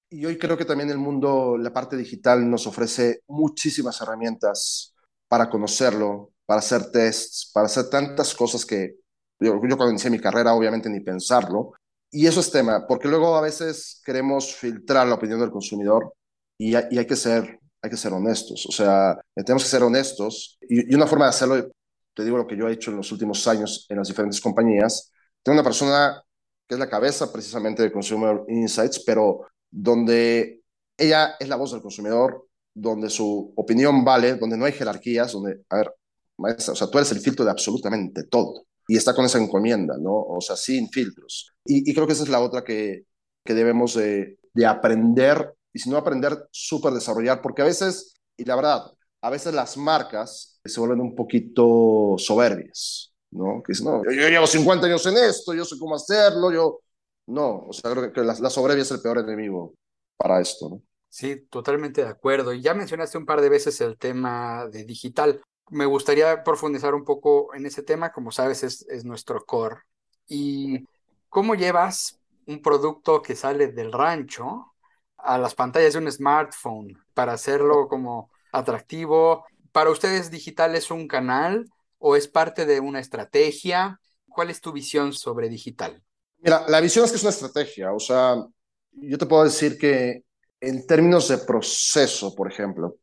[0.09, 4.95] y hoy creo que también el mundo, la parte digital nos ofrece muchísimas herramientas
[5.27, 8.95] para conocerlo, para hacer tests, para hacer tantas cosas que
[9.41, 11.73] yo, yo cuando inicié mi carrera obviamente ni pensarlo,
[12.13, 16.15] y eso es tema, porque luego a veces queremos filtrar la opinión del consumidor
[16.59, 18.67] y, y hay, que ser, hay que ser honestos.
[18.67, 21.73] O sea, tenemos que ser honestos y, y, una forma de hacerlo,
[22.15, 25.11] te digo lo que yo he hecho en los últimos años en las diferentes compañías,
[25.43, 26.23] tengo una persona
[26.69, 30.63] que es la cabeza precisamente de Consumer Insights, pero donde
[30.97, 35.63] ella es la voz del consumidor, donde su opinión vale, donde no hay jerarquías, donde,
[35.71, 35.95] a ver,
[36.39, 39.97] maestra, o sea, tú eres el filtro de absolutamente todo y está con esa encomienda,
[39.99, 40.13] ¿no?
[40.15, 41.52] O sea, sin filtros.
[41.65, 43.05] Y, y creo que esa es la otra que,
[43.45, 48.45] que debemos de, de, aprender, y si no aprender, súper desarrollar, porque a veces, y
[48.45, 48.83] la verdad,
[49.21, 53.63] a veces las marcas se vuelven un poquito soberbias, ¿no?
[53.63, 56.81] Que dicen, no, yo, yo, llevo 50 años en esto, yo sé cómo hacerlo, yo...
[57.25, 59.75] No, o sea, creo que la, la soberbia es el peor enemigo
[60.17, 60.83] para esto, ¿no?
[61.09, 62.53] Sí, totalmente de acuerdo.
[62.53, 65.41] Y ya mencionaste un par de veces el tema de digital
[65.73, 69.77] me gustaría profundizar un poco en ese tema, como sabes, es, es, nuestro core.
[70.29, 70.87] ¿Y
[71.33, 74.75] cómo llevas un producto que sale del rancho
[75.17, 79.47] a las pantallas de un smartphone para hacerlo como atractivo?
[79.73, 81.65] ¿Para ustedes digital es un canal
[81.99, 83.99] o es parte de una estrategia?
[84.29, 86.03] ¿Cuál es tu visión sobre digital?
[86.37, 87.95] Mira, la visión es que es una estrategia.
[87.95, 88.37] O sea,
[88.91, 90.25] yo te puedo decir que
[90.61, 92.97] en términos de proceso, por ejemplo,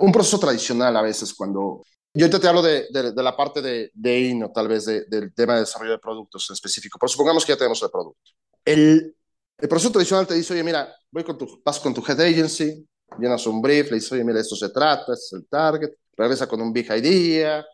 [0.00, 1.82] un proceso tradicional a veces cuando
[2.14, 5.34] yo te hablo de, de, de la parte de, de INO, tal vez de, del
[5.34, 8.30] tema de desarrollo de productos en específico, pero supongamos que ya tenemos el producto.
[8.64, 9.16] El,
[9.58, 12.86] el proceso tradicional te dice, oye, mira, voy con tu, vas con tu head agency,
[13.18, 16.46] llenas un brief, le dices, oye, mira, esto se trata, este es el target, regresa
[16.46, 17.64] con un big idea,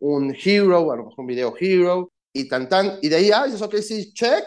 [0.00, 3.46] un hero, a lo mejor un video hero, y tan tan, y de ahí, ah,
[3.46, 4.44] dices, ok, sí, check,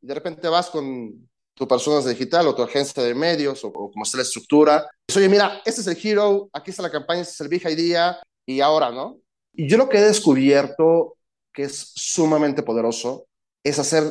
[0.00, 3.90] y de repente vas con tu persona digital o tu agencia de medios o, o
[3.90, 4.88] como está la estructura.
[5.14, 8.20] Oye, mira, este es el hero, aquí está la campaña, este es el big idea,
[8.46, 9.18] y ahora, ¿no?
[9.52, 11.16] Yo lo que he descubierto
[11.52, 13.26] que es sumamente poderoso
[13.62, 14.04] es hacer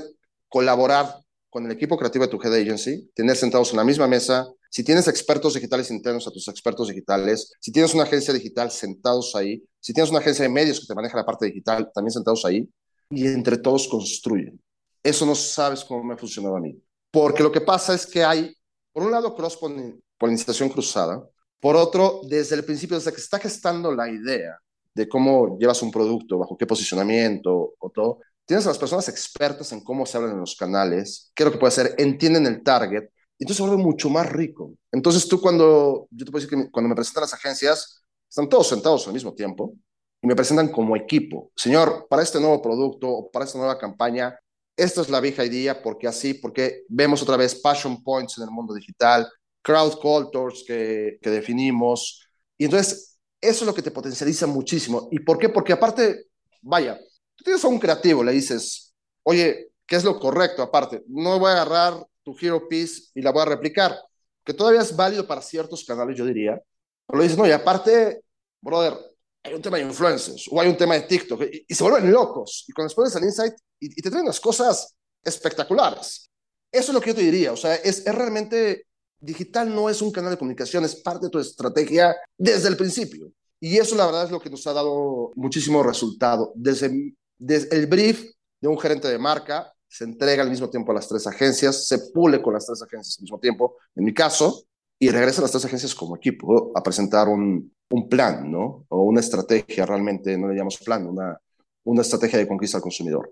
[0.47, 1.19] colaborar
[1.49, 4.83] con el equipo creativo de tu head agency, tener sentados en la misma mesa, si
[4.83, 9.63] tienes expertos digitales internos a tus expertos digitales, si tienes una agencia digital sentados ahí,
[9.79, 12.67] si tienes una agencia de medios que te maneja la parte digital, también sentados ahí,
[13.11, 14.59] y entre todos construyen.
[15.03, 16.75] Eso no sabes cómo me ha funcionado a mí.
[17.11, 18.55] Porque lo que pasa es que hay,
[18.91, 21.23] por un lado, cross-polinización cruzada,
[21.63, 24.59] por otro, desde el principio, desde que está gestando la idea
[24.93, 29.71] de cómo llevas un producto, bajo qué posicionamiento o todo, tienes a las personas expertas
[29.71, 32.63] en cómo se hablan en los canales, qué es lo que puede hacer, entienden el
[32.63, 33.05] target,
[33.39, 34.73] y entonces se vuelve mucho más rico.
[34.91, 38.67] Entonces tú cuando, yo te puedo decir que cuando me presentan las agencias, están todos
[38.67, 39.73] sentados al mismo tiempo
[40.21, 41.53] y me presentan como equipo.
[41.55, 44.37] Señor, para este nuevo producto o para esta nueva campaña,
[44.75, 48.51] esta es la vieja idea, porque así, porque vemos otra vez passion points en el
[48.51, 49.29] mundo digital,
[49.63, 52.27] crowd cultures que, que definimos.
[52.57, 55.09] Y entonces, eso es lo que te potencializa muchísimo.
[55.11, 55.49] ¿Y por qué?
[55.49, 56.27] Porque aparte,
[56.61, 56.99] vaya,
[57.43, 60.61] tienes a un creativo, le dices, oye, ¿qué es lo correcto?
[60.61, 63.97] Aparte, no voy a agarrar tu hero piece y la voy a replicar,
[64.45, 66.61] que todavía es válido para ciertos canales, yo diría.
[67.05, 68.23] Pero le dices, no, y aparte,
[68.61, 68.97] brother,
[69.43, 72.63] hay un tema de influencers o hay un tema de TikTok y, se vuelven locos.
[72.67, 76.29] Y cuando después al insight y, y, te traen unas cosas espectaculares.
[76.71, 77.51] Eso es lo que yo te diría.
[77.51, 78.87] O sea, es, es realmente
[79.23, 83.31] digital no es un canal de comunicación, es parte de tu estrategia desde el principio.
[83.59, 86.51] Y eso la verdad es lo que nos ha dado muchísimo resultado.
[86.55, 88.25] Desde, el brief
[88.59, 92.11] de un gerente de marca se entrega al mismo tiempo a las tres agencias, se
[92.11, 94.63] pule con las tres agencias al mismo tiempo, en mi caso,
[94.99, 98.85] y regresa a las tres agencias como equipo a presentar un, un plan, ¿no?
[98.89, 101.37] O una estrategia, realmente no le llamamos plan, una,
[101.83, 103.29] una estrategia de conquista al consumidor.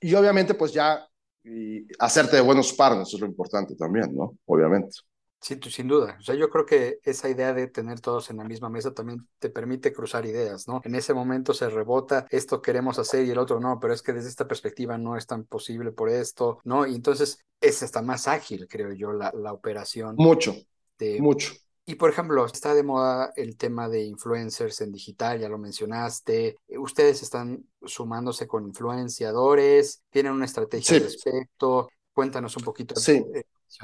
[0.00, 1.04] Y obviamente, pues ya
[1.44, 4.36] y hacerte de buenos partners es lo importante también, ¿no?
[4.46, 4.98] Obviamente.
[5.42, 6.16] Sí, sin duda.
[6.20, 9.26] O sea, yo creo que esa idea de tener todos en la misma mesa también
[9.40, 10.80] te permite cruzar ideas, ¿no?
[10.84, 14.12] En ese momento se rebota, esto queremos hacer y el otro no, pero es que
[14.12, 16.86] desde esta perspectiva no es tan posible por esto, ¿no?
[16.86, 20.14] Y entonces es hasta más ágil, creo yo, la, la operación.
[20.16, 20.54] Mucho,
[20.96, 21.52] de, mucho.
[21.84, 26.56] Y por ejemplo, está de moda el tema de influencers en digital, ya lo mencionaste.
[26.78, 31.88] Ustedes están sumándose con influenciadores, tienen una estrategia al respecto.
[32.12, 33.24] Cuéntanos un poquito sí.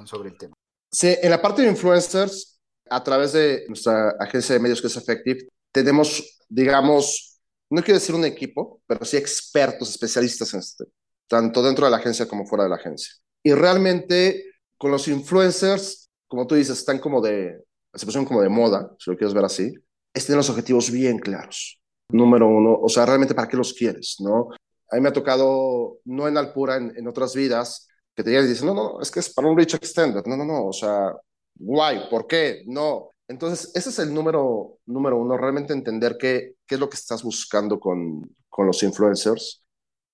[0.05, 0.55] sobre el tema.
[0.91, 4.97] Sí, en la parte de influencers, a través de nuestra agencia de medios que es
[4.97, 10.85] Effective, tenemos, digamos, no quiero decir un equipo, pero sí expertos, especialistas en este,
[11.27, 13.13] tanto dentro de la agencia como fuera de la agencia.
[13.43, 14.45] Y realmente
[14.79, 17.63] con los influencers, como tú dices, están como de,
[17.95, 19.75] se pusieron como de moda, si lo quieres ver así,
[20.15, 21.81] es tener los objetivos bien claros.
[22.11, 24.49] Número uno, o sea, realmente para qué los quieres, ¿no?
[24.91, 27.88] A mí me ha tocado, no en Alpura, en, en otras vidas,
[28.19, 30.25] que te llegan y dicen, no, no, es que es para un reach extended.
[30.27, 31.15] No, no, no, o sea,
[31.55, 32.65] guay, ¿por qué?
[32.67, 33.13] No.
[33.29, 37.23] Entonces, ese es el número, número uno, realmente entender qué, qué es lo que estás
[37.23, 39.63] buscando con, con los influencers.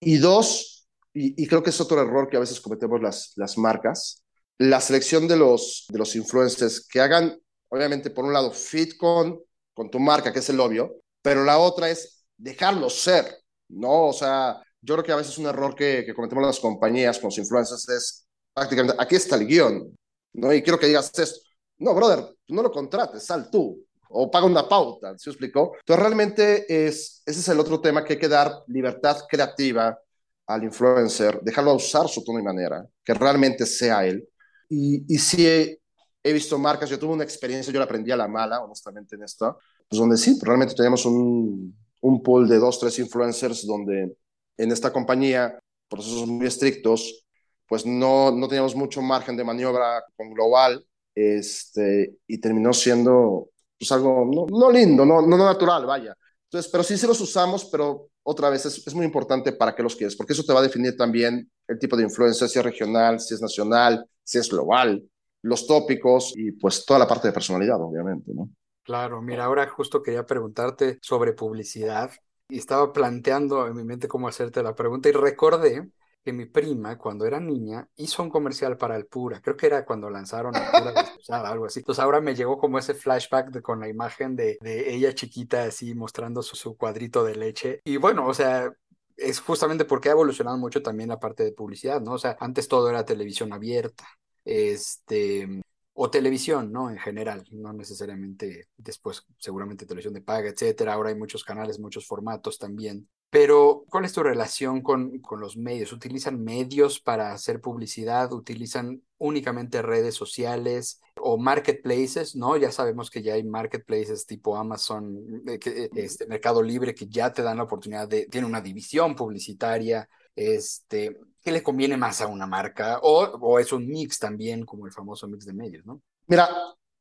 [0.00, 3.56] Y dos, y, y, creo que es otro error que a veces cometemos las, las
[3.56, 4.22] marcas,
[4.58, 7.40] la selección de los, de los influencers que hagan,
[7.70, 9.40] obviamente, por un lado, fit con,
[9.72, 13.34] con tu marca, que es el obvio, pero la otra es dejarlo ser,
[13.68, 14.08] ¿no?
[14.08, 17.28] O sea, yo creo que a veces un error que, que cometemos las compañías con
[17.28, 19.96] los influencers es prácticamente, aquí está el guion,
[20.34, 20.52] ¿no?
[20.52, 21.40] Y quiero que digas esto.
[21.78, 23.84] No, brother, no lo contrates, sal tú
[24.16, 25.72] o paga una pauta, ¿se explicó?
[25.80, 29.98] Entonces realmente es, ese es el otro tema que hay que dar libertad creativa
[30.46, 34.28] al influencer, dejarlo usar su tono y manera, que realmente sea él.
[34.68, 35.80] Y, y he,
[36.22, 39.24] he, visto marcas, yo tuve una experiencia, yo la aprendí a la mala, honestamente, en
[39.24, 44.16] esto, pues donde sí, realmente teníamos un, un pool de dos, tres influencers donde
[44.56, 47.24] en esta compañía, procesos muy estrictos,
[47.66, 53.90] pues no, no teníamos mucho margen de maniobra con global este, y terminó siendo pues
[53.92, 56.16] algo no, no lindo, no, no, natural, vaya.
[56.44, 59.82] Entonces, pero sí, sí los usamos, pero otra vez es, es, muy importante para qué
[59.82, 62.64] los quieres, porque eso te va a definir también el tipo de influencia, si es
[62.64, 65.02] regional, si es nacional, si es global,
[65.42, 68.48] los tópicos y pues toda la parte de personalidad, obviamente, ¿no?
[68.82, 72.10] Claro, mira, ahora justo quería preguntarte sobre publicidad
[72.54, 75.90] y estaba planteando en mi mente cómo hacerte la pregunta y recordé
[76.24, 79.40] que mi prima, cuando era niña, hizo un comercial para el Pura.
[79.42, 80.94] Creo que era cuando lanzaron el Pura
[81.50, 81.80] algo así.
[81.80, 85.64] Entonces ahora me llegó como ese flashback de, con la imagen de, de ella chiquita
[85.64, 87.80] así mostrando su, su, cuadrito de leche.
[87.84, 88.72] Y bueno, o sea,
[89.16, 92.12] es justamente porque ha evolucionado mucho también la parte de publicidad, ¿no?
[92.12, 94.06] O sea, antes todo era televisión abierta.
[94.44, 95.60] Este,
[95.94, 96.90] o televisión, ¿no?
[96.90, 100.92] En general, no necesariamente después, seguramente televisión de paga, etcétera.
[100.92, 103.08] Ahora hay muchos canales, muchos formatos también.
[103.30, 105.92] Pero, ¿cuál es tu relación con, con los medios?
[105.92, 108.32] ¿Utilizan medios para hacer publicidad?
[108.32, 112.36] ¿Utilizan únicamente redes sociales o marketplaces?
[112.36, 112.56] ¿No?
[112.56, 117.42] Ya sabemos que ya hay marketplaces tipo Amazon, eh, este, Mercado Libre, que ya te
[117.42, 120.08] dan la oportunidad de, tiene una división publicitaria.
[120.36, 123.00] Este, ¿Qué le conviene más a una marca?
[123.02, 126.00] O, o, es un mix también, como el famoso mix de medios, ¿no?
[126.26, 126.48] Mira,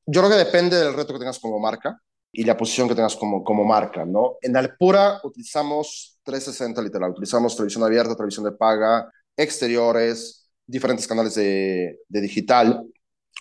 [0.06, 1.98] yo creo que depende del reto que tengas como marca
[2.32, 4.36] y la posición que tengas como, como marca, ¿no?
[4.42, 12.00] En Alpura utilizamos 360 literal, utilizamos televisión abierta, televisión de paga, exteriores, diferentes canales de,
[12.08, 12.86] de digital.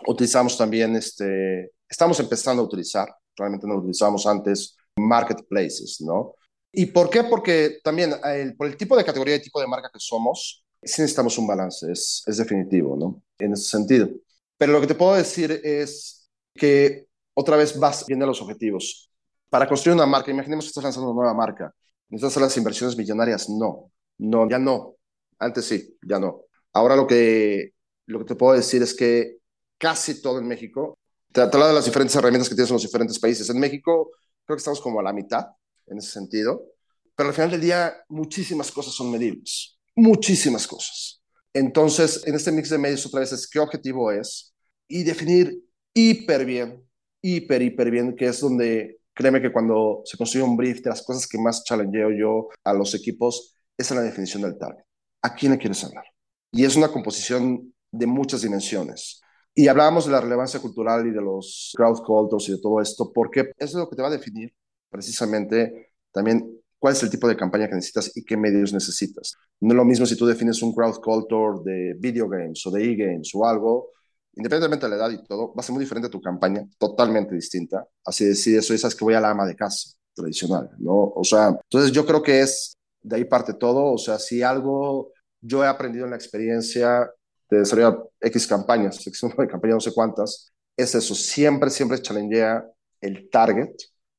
[0.06, 6.34] Utilizamos también, este, estamos empezando a utilizar, realmente no utilizamos antes, marketplaces, ¿no?
[6.72, 7.24] ¿Y por qué?
[7.24, 11.02] Porque también el, por el tipo de categoría y tipo de marca que somos, sí
[11.02, 13.22] necesitamos un balance, es, es definitivo, ¿no?
[13.38, 14.08] En ese sentido.
[14.56, 19.10] Pero lo que te puedo decir es que otra vez vas viendo los objetivos.
[19.50, 21.74] Para construir una marca, imaginemos que estás lanzando una nueva marca,
[22.08, 23.50] ¿necesitas hacer las inversiones millonarias?
[23.50, 24.96] No, no, ya no.
[25.38, 26.42] Antes sí, ya no.
[26.72, 27.72] Ahora lo que,
[28.06, 29.38] lo que te puedo decir es que
[29.76, 30.98] casi todo en México,
[31.32, 33.50] te hablo de las diferentes herramientas que tienes en los diferentes países.
[33.50, 34.10] En México
[34.46, 35.46] creo que estamos como a la mitad
[35.86, 36.68] en ese sentido.
[37.14, 41.22] pero al final del día muchísimas cosas son medibles, muchísimas cosas.
[41.54, 44.54] Entonces, en este mix de medios otra vez es qué objetivo es
[44.88, 45.62] y definir
[45.94, 46.82] hiper bien,
[47.22, 51.02] hiper, hiper bien, que es donde créeme que cuando se construye un brief de las
[51.02, 54.84] cosas que más challengeo yo a los equipos es en la definición del target.
[55.22, 56.04] ¿A quién le quieres hablar?
[56.52, 59.20] Y es una composición de muchas dimensiones.
[59.54, 63.12] Y hablábamos de la relevancia cultural y de los crowd cultures y de todo esto,
[63.12, 64.52] porque eso es lo que te va a definir
[64.92, 69.36] precisamente también cuál es el tipo de campaña que necesitas y qué medios necesitas.
[69.60, 72.84] No es lo mismo si tú defines un crowd culture de video games o de
[72.84, 73.90] e-games o algo,
[74.34, 77.86] independientemente de la edad y todo, va a ser muy diferente tu campaña, totalmente distinta.
[78.04, 81.12] Así decir eso, sabes que voy a la ama de casa tradicional, ¿no?
[81.14, 85.12] O sea, entonces yo creo que es de ahí parte todo, o sea, si algo
[85.40, 87.10] yo he aprendido en la experiencia
[87.50, 92.64] de desarrollar X campañas, X campañas, no sé cuántas, es eso, siempre, siempre challengea
[93.00, 93.70] el target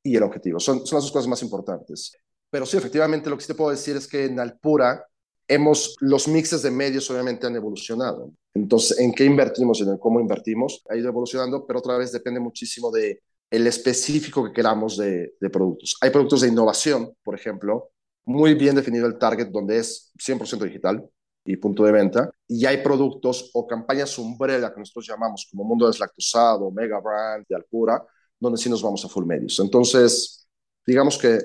[0.04, 0.60] y el objetivo.
[0.60, 2.12] Son, son las dos cosas más importantes.
[2.50, 5.04] Pero sí, efectivamente, lo que sí te puedo decir es que en Alpura
[5.48, 8.32] hemos, los mixes de medios obviamente han evolucionado.
[8.54, 10.82] Entonces, ¿en qué invertimos y en cómo invertimos?
[10.88, 15.50] Ha ido evolucionando, pero otra vez depende muchísimo de el específico que queramos de, de
[15.50, 15.96] productos.
[16.00, 17.90] Hay productos de innovación, por ejemplo,
[18.24, 21.04] muy bien definido el target, donde es 100% digital
[21.44, 22.30] y punto de venta.
[22.48, 27.54] Y hay productos o campañas umbrella que nosotros llamamos como Mundo Deslactosado, Mega Brand de
[27.54, 28.02] Alpura,
[28.38, 29.58] donde sí nos vamos a full medios.
[29.60, 30.46] Entonces,
[30.86, 31.38] digamos que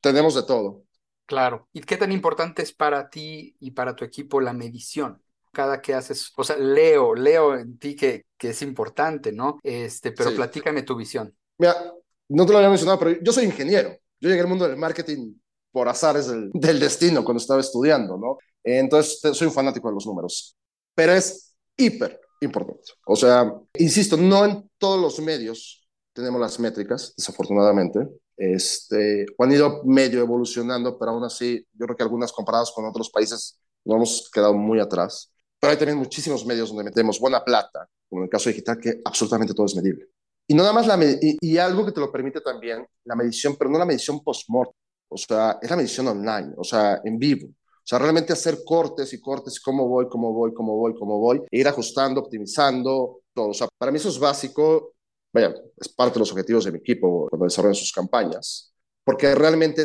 [0.00, 0.84] tenemos de todo.
[1.26, 1.68] Claro.
[1.72, 5.22] ¿Y qué tan importante es para ti y para tu equipo la medición?
[5.52, 9.58] Cada que haces, o sea, leo, leo en ti que, que es importante, ¿no?
[9.62, 11.34] Este, pero platícame tu visión.
[11.58, 11.92] Mira,
[12.28, 13.96] no te lo había mencionado, pero yo soy ingeniero.
[14.20, 15.34] Yo llegué al mundo del marketing
[15.70, 18.38] por azares del, del destino cuando estaba estudiando, ¿no?
[18.62, 20.56] Entonces, soy un fanático de los números,
[20.94, 22.92] pero es hiper importante.
[23.06, 25.83] O sea, insisto, no en todos los medios
[26.14, 28.08] tenemos las métricas, desafortunadamente.
[28.36, 33.10] Este, han ido medio evolucionando, pero aún así, yo creo que algunas comparadas con otros
[33.10, 35.32] países no hemos quedado muy atrás.
[35.60, 39.00] Pero hay también muchísimos medios donde metemos buena plata, como en el caso digital, que
[39.04, 40.06] absolutamente todo es medible.
[40.46, 43.56] Y no nada más la y, y, algo que te lo permite también, la medición,
[43.58, 44.74] pero no la medición post-mortem.
[45.08, 47.48] O sea, es la medición online, o sea, en vivo.
[47.48, 51.42] O sea, realmente hacer cortes y cortes, cómo voy, cómo voy, cómo voy, cómo voy,
[51.50, 53.48] e ir ajustando, optimizando, todo.
[53.48, 54.93] O sea, para mí eso es básico,
[55.34, 58.72] vaya, es parte de los objetivos de mi equipo cuando desarrollan sus campañas,
[59.04, 59.84] porque realmente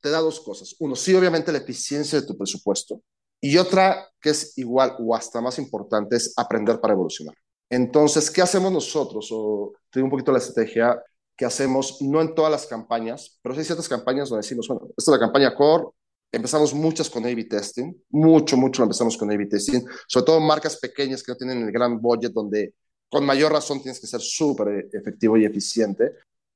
[0.00, 0.76] te da dos cosas.
[0.78, 3.02] Uno, sí, obviamente la eficiencia de tu presupuesto,
[3.40, 7.34] y otra que es igual o hasta más importante es aprender para evolucionar.
[7.70, 9.28] Entonces, ¿qué hacemos nosotros?
[9.32, 11.02] O te digo un poquito la estrategia
[11.34, 14.88] que hacemos, no en todas las campañas, pero sí hay ciertas campañas donde decimos, bueno,
[14.94, 15.84] esta es la campaña core,
[16.30, 21.22] empezamos muchas con A-B testing, mucho, mucho empezamos con A-B testing, sobre todo marcas pequeñas
[21.22, 22.74] que no tienen el gran budget, donde
[23.10, 26.12] con mayor razón tienes que ser súper efectivo y eficiente.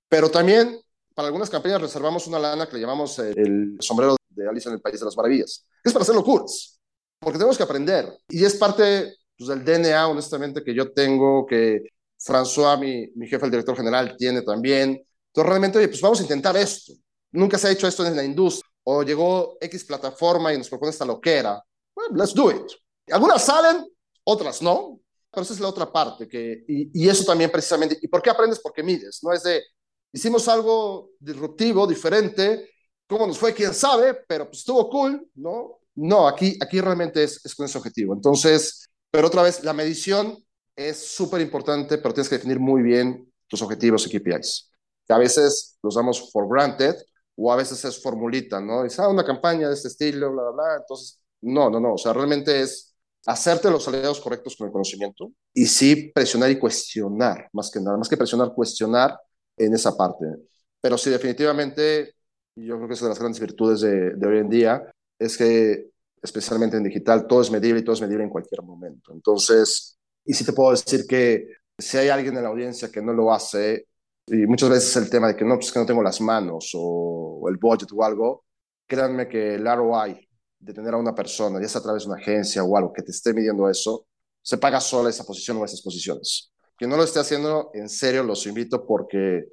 [0.09, 0.79] Pero también
[1.15, 4.81] para algunas campañas reservamos una lana que le llamamos el sombrero de Alicia en el
[4.81, 6.81] País de las Maravillas, es para hacer locuras,
[7.21, 8.19] porque tenemos que aprender.
[8.29, 11.83] Y es parte pues, del DNA, honestamente, que yo tengo, que
[12.19, 14.91] François, mi, mi jefe, el director general, tiene también.
[15.29, 16.93] Entonces, realmente, oye, pues vamos a intentar esto.
[17.33, 18.69] Nunca se ha hecho esto en la industria.
[18.85, 21.63] O llegó X plataforma y nos propone esta loquera.
[21.97, 22.71] Well, let's do it.
[23.11, 23.87] Algunas salen,
[24.25, 25.01] otras no.
[25.35, 26.29] Pero esa es la otra parte.
[26.29, 27.99] Que, y, eso también precisamente.
[28.01, 28.61] ¿Y por qué aprendes?
[28.61, 29.21] Porque mides.
[29.23, 29.63] No es de,
[30.13, 32.71] hicimos algo disruptivo, diferente.
[33.07, 33.53] ¿Cómo nos fue?
[33.53, 34.15] ¿Quién sabe?
[34.27, 35.81] Pero pues estuvo cool, ¿no?
[35.97, 38.15] No, aquí, aquí realmente es, es con ese objetivo.
[38.15, 40.39] Entonces, pero otra vez, la medición
[40.77, 44.71] es súper importante, pero tienes que definir muy bien tus objetivos y KPIs.
[45.07, 46.97] Que a veces los damos for granted
[47.37, 48.83] o a veces es formulita, ¿no?
[48.83, 50.77] Dices, ah, una campaña de este estilo, bla, bla, bla.
[50.81, 51.95] Entonces, no, no, no.
[51.95, 52.94] O sea, realmente es
[53.27, 57.97] hacerte los aliados correctos con el conocimiento y sí presionar y cuestionar, más que nada,
[57.97, 59.19] más que presionar, cuestionar
[59.57, 60.27] en esa parte.
[60.81, 62.15] Pero sí, definitivamente,
[62.57, 64.83] yo creo que es una de las grandes virtudes de, de hoy en día,
[65.19, 65.91] es que
[66.23, 69.13] especialmente en digital, todo es medible y todo es medible en cualquier momento.
[69.13, 73.13] Entonces, y sí te puedo decir que si hay alguien en la audiencia que no
[73.13, 73.87] lo hace,
[74.27, 77.41] y muchas veces el tema de que no, pues que no tengo las manos o,
[77.43, 78.45] o el budget o algo,
[78.87, 80.29] créanme que el ROI
[80.65, 83.03] de tener a una persona, ya sea a través de una agencia o algo que
[83.03, 84.07] te esté midiendo eso,
[84.43, 86.53] se paga sola esa posición o esas posiciones.
[86.79, 89.47] Que no lo esté haciendo, en serio, los invito porque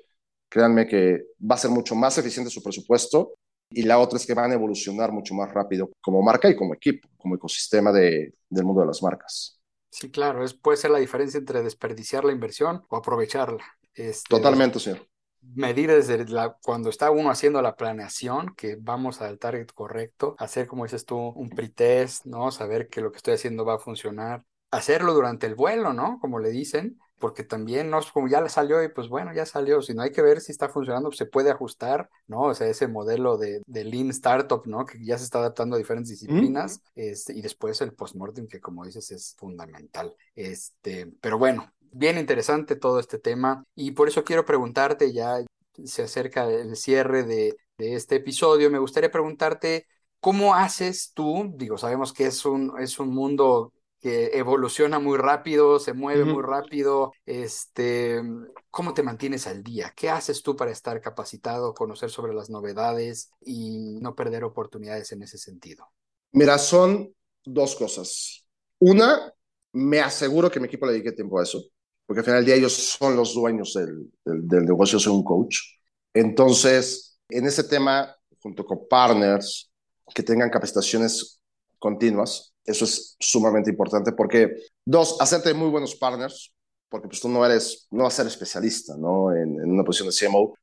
[0.50, 3.34] créanme que va a ser mucho más eficiente su presupuesto
[3.70, 6.74] y la otra es que van a evolucionar mucho más rápido como marca y como
[6.74, 9.60] equipo, como ecosistema de, del mundo de las marcas.
[9.90, 13.64] Sí, claro, es, puede ser la diferencia entre desperdiciar la inversión o aprovecharla.
[13.94, 15.06] Este, Totalmente, señor.
[15.42, 20.68] Medir desde la, cuando está uno haciendo la planeación, que vamos al target correcto, hacer,
[20.68, 22.52] como dices tú, un pretest, ¿no?
[22.52, 24.44] Saber que lo que estoy haciendo va a funcionar.
[24.70, 26.20] Hacerlo durante el vuelo, ¿no?
[26.22, 28.00] Como le dicen, porque también, ¿no?
[28.14, 30.68] Como ya salió y pues bueno, ya salió, si no hay que ver si está
[30.68, 32.42] funcionando, pues se puede ajustar, ¿no?
[32.42, 34.86] O sea, ese modelo de, de Lean Startup, ¿no?
[34.86, 38.86] Que ya se está adaptando a diferentes disciplinas, este, y después el postmortem, que como
[38.86, 40.16] dices es fundamental.
[40.36, 45.40] Este, pero bueno, bien interesante todo este tema y por eso quiero preguntarte, ya
[45.86, 49.88] se acerca el cierre de, de este episodio, me gustaría preguntarte,
[50.20, 51.52] ¿cómo haces tú?
[51.56, 56.42] Digo, sabemos que es un, es un mundo que evoluciona muy rápido, se mueve muy
[56.42, 57.14] rápido.
[57.24, 58.20] Este,
[58.72, 59.94] ¿Cómo te mantienes al día?
[59.96, 65.22] ¿Qué haces tú para estar capacitado, conocer sobre las novedades y no perder oportunidades en
[65.22, 65.88] ese sentido?
[66.32, 67.14] Mira, son
[67.46, 68.44] dos cosas.
[68.80, 69.32] Una,
[69.74, 71.62] me aseguro que mi equipo le dedique tiempo a eso,
[72.06, 75.24] porque al final del día ellos son los dueños del, del, del negocio, soy un
[75.24, 75.58] coach.
[76.14, 79.72] Entonces, en ese tema, junto con partners
[80.14, 81.40] que tengan capacitaciones
[81.80, 86.54] continuas, eso es sumamente importante porque, dos, hacerte muy buenos partners,
[86.90, 89.34] porque pues tú no eres, no vas a ser especialista, ¿no?
[89.34, 90.54] En, en una posición de CMO,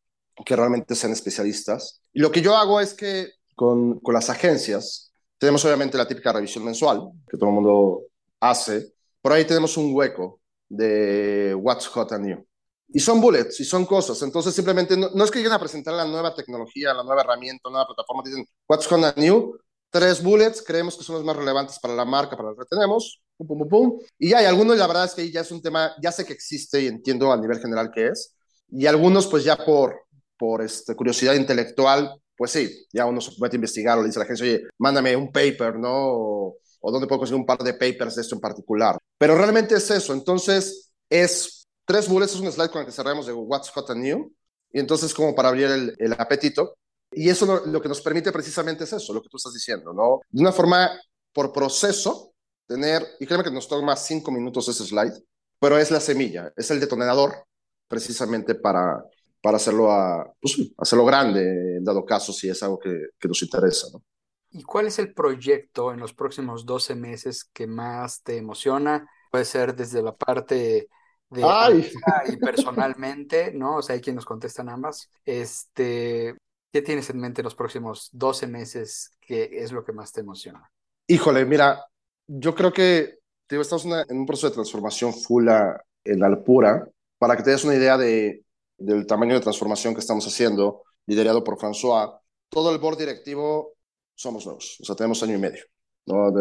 [0.44, 2.02] que realmente sean especialistas.
[2.12, 6.32] Y lo que yo hago es que con, con las agencias, tenemos obviamente la típica
[6.32, 8.02] revisión mensual, que todo el mundo
[8.40, 8.92] hace.
[9.20, 12.46] Por ahí tenemos un hueco de What's Hot and New.
[12.90, 14.20] Y son bullets, y son cosas.
[14.22, 17.68] Entonces, simplemente no, no es que lleguen a presentar la nueva tecnología, la nueva herramienta,
[17.68, 19.58] la nueva plataforma, dicen What's Hot and New,
[19.90, 23.22] tres bullets, creemos que son los más relevantes para la marca, para lo que tenemos,
[23.36, 23.98] pum, pum, pum, pum.
[24.18, 26.82] Y hay algunos, la verdad es que ya es un tema, ya sé que existe
[26.82, 28.34] y entiendo a nivel general qué es,
[28.70, 30.02] y algunos pues ya por,
[30.38, 34.20] por este, curiosidad intelectual, pues sí, ya uno se puede investigar o le dice a
[34.20, 35.90] la agencia, oye, mándame un paper, ¿no?
[35.92, 38.98] O, o dónde puedo conseguir un par de papers de esto en particular.
[39.18, 43.26] Pero realmente es eso, entonces es tres bullets, es un slide con el que cerramos
[43.26, 44.32] de What's Hot and New,
[44.72, 46.76] y entonces como para abrir el, apetito,
[47.10, 49.92] y eso lo, lo, que nos permite precisamente es eso, lo que tú estás diciendo,
[49.92, 50.20] ¿no?
[50.28, 50.90] De una forma,
[51.32, 52.34] por proceso,
[52.66, 55.14] tener, y créeme que nos toma cinco minutos ese slide,
[55.58, 57.44] pero es la semilla, es el detonador
[57.88, 59.02] precisamente para,
[59.40, 63.42] para hacerlo, a, pues, hacerlo grande, en dado caso, si es algo que, que nos
[63.42, 64.02] interesa, ¿no?
[64.50, 69.08] ¿Y cuál es el proyecto en los próximos 12 meses que más te emociona?
[69.30, 70.88] Puede ser desde la parte
[71.30, 71.90] de Ay.
[72.26, 73.76] y personalmente, ¿no?
[73.76, 75.10] O sea, hay quien nos contestan ambas.
[75.24, 76.34] Este,
[76.72, 79.10] ¿Qué tienes en mente los próximos 12 meses?
[79.20, 80.70] ¿Qué es lo que más te emociona?
[81.06, 81.84] Híjole, mira,
[82.26, 83.18] yo creo que
[83.48, 86.88] estamos una, en un proceso de transformación full a, en Alpura.
[87.18, 88.44] Para que te des una idea de,
[88.76, 93.74] del tamaño de transformación que estamos haciendo, liderado por François, todo el board directivo
[94.18, 95.64] somos nuevos, o sea, tenemos año y medio.
[96.06, 96.32] ¿no?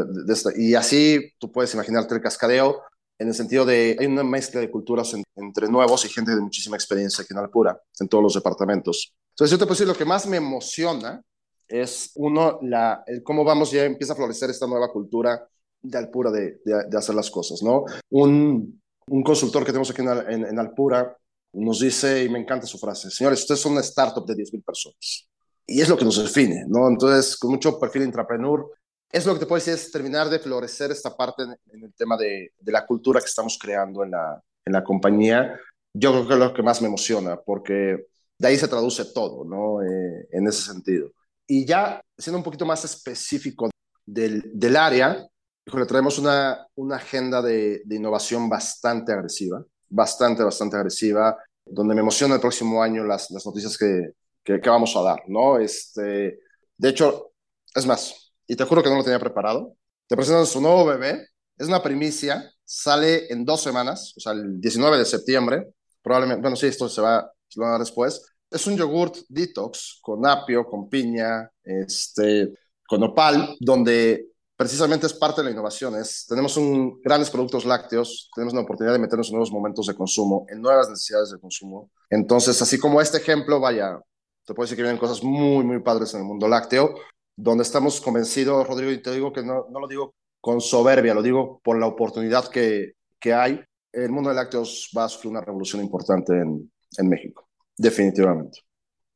[0.55, 2.81] Y así tú puedes imaginarte el cascadeo
[3.19, 6.41] en el sentido de hay una mezcla de culturas en, entre nuevos y gente de
[6.41, 9.13] muchísima experiencia aquí en Alpura, en todos los departamentos.
[9.31, 11.21] Entonces yo te puedo decir, lo que más me emociona
[11.67, 15.47] es, uno, la, el cómo vamos, ya empieza a florecer esta nueva cultura
[15.81, 17.85] de Alpura de, de, hacer las cosas, ¿no?
[18.09, 21.15] Un, un, consultor que tenemos aquí en, en, en, Alpura
[21.53, 25.27] nos dice, y me encanta su frase, señores, ustedes son una startup de 10.000 personas.
[25.69, 26.87] Y es lo que nos define, ¿no?
[26.87, 28.71] Entonces, con mucho perfil intrapreneur,
[29.11, 31.93] es lo que te puedo decir, es terminar de florecer esta parte en, en el
[31.93, 35.59] tema de, de, la cultura que estamos creando en la, en la compañía.
[35.93, 38.07] Yo creo que es lo que más me emociona, porque
[38.37, 39.81] de ahí se traduce todo, ¿no?
[39.83, 41.11] Eh, en ese sentido.
[41.45, 43.69] Y ya siendo un poquito más específico
[44.05, 45.25] del, del área,
[45.65, 52.01] híjole, traemos una, una agenda de, de, innovación bastante agresiva, bastante, bastante agresiva, donde me
[52.01, 54.11] emociona el próximo año las, las noticias que,
[54.47, 55.59] que, que, vamos a dar, ¿no?
[55.59, 56.39] Este,
[56.77, 57.33] de hecho,
[57.75, 59.75] es más, y te juro que no lo tenía preparado,
[60.07, 61.27] te presentan su nuevo bebé,
[61.57, 65.67] es una primicia, sale en dos semanas, o sea, el 19 de septiembre,
[66.01, 68.25] probablemente, bueno, sí, esto se va lo van a dar después.
[68.49, 72.53] Es un yogurt detox con apio, con piña, este,
[72.87, 75.95] con opal, donde precisamente es parte de la innovación.
[75.95, 79.95] Es, tenemos un, grandes productos lácteos, tenemos la oportunidad de meternos en nuevos momentos de
[79.95, 81.91] consumo, en nuevas necesidades de consumo.
[82.09, 83.99] Entonces, así como este ejemplo, vaya,
[84.47, 86.95] te puedo decir que vienen cosas muy, muy padres en el mundo lácteo,
[87.35, 91.21] donde estamos convencidos, Rodrigo, y te digo que no, no lo digo con soberbia, lo
[91.21, 93.61] digo por la oportunidad que, que hay.
[93.91, 98.61] El mundo de lácteos va a sufrir una revolución importante en, en México, definitivamente.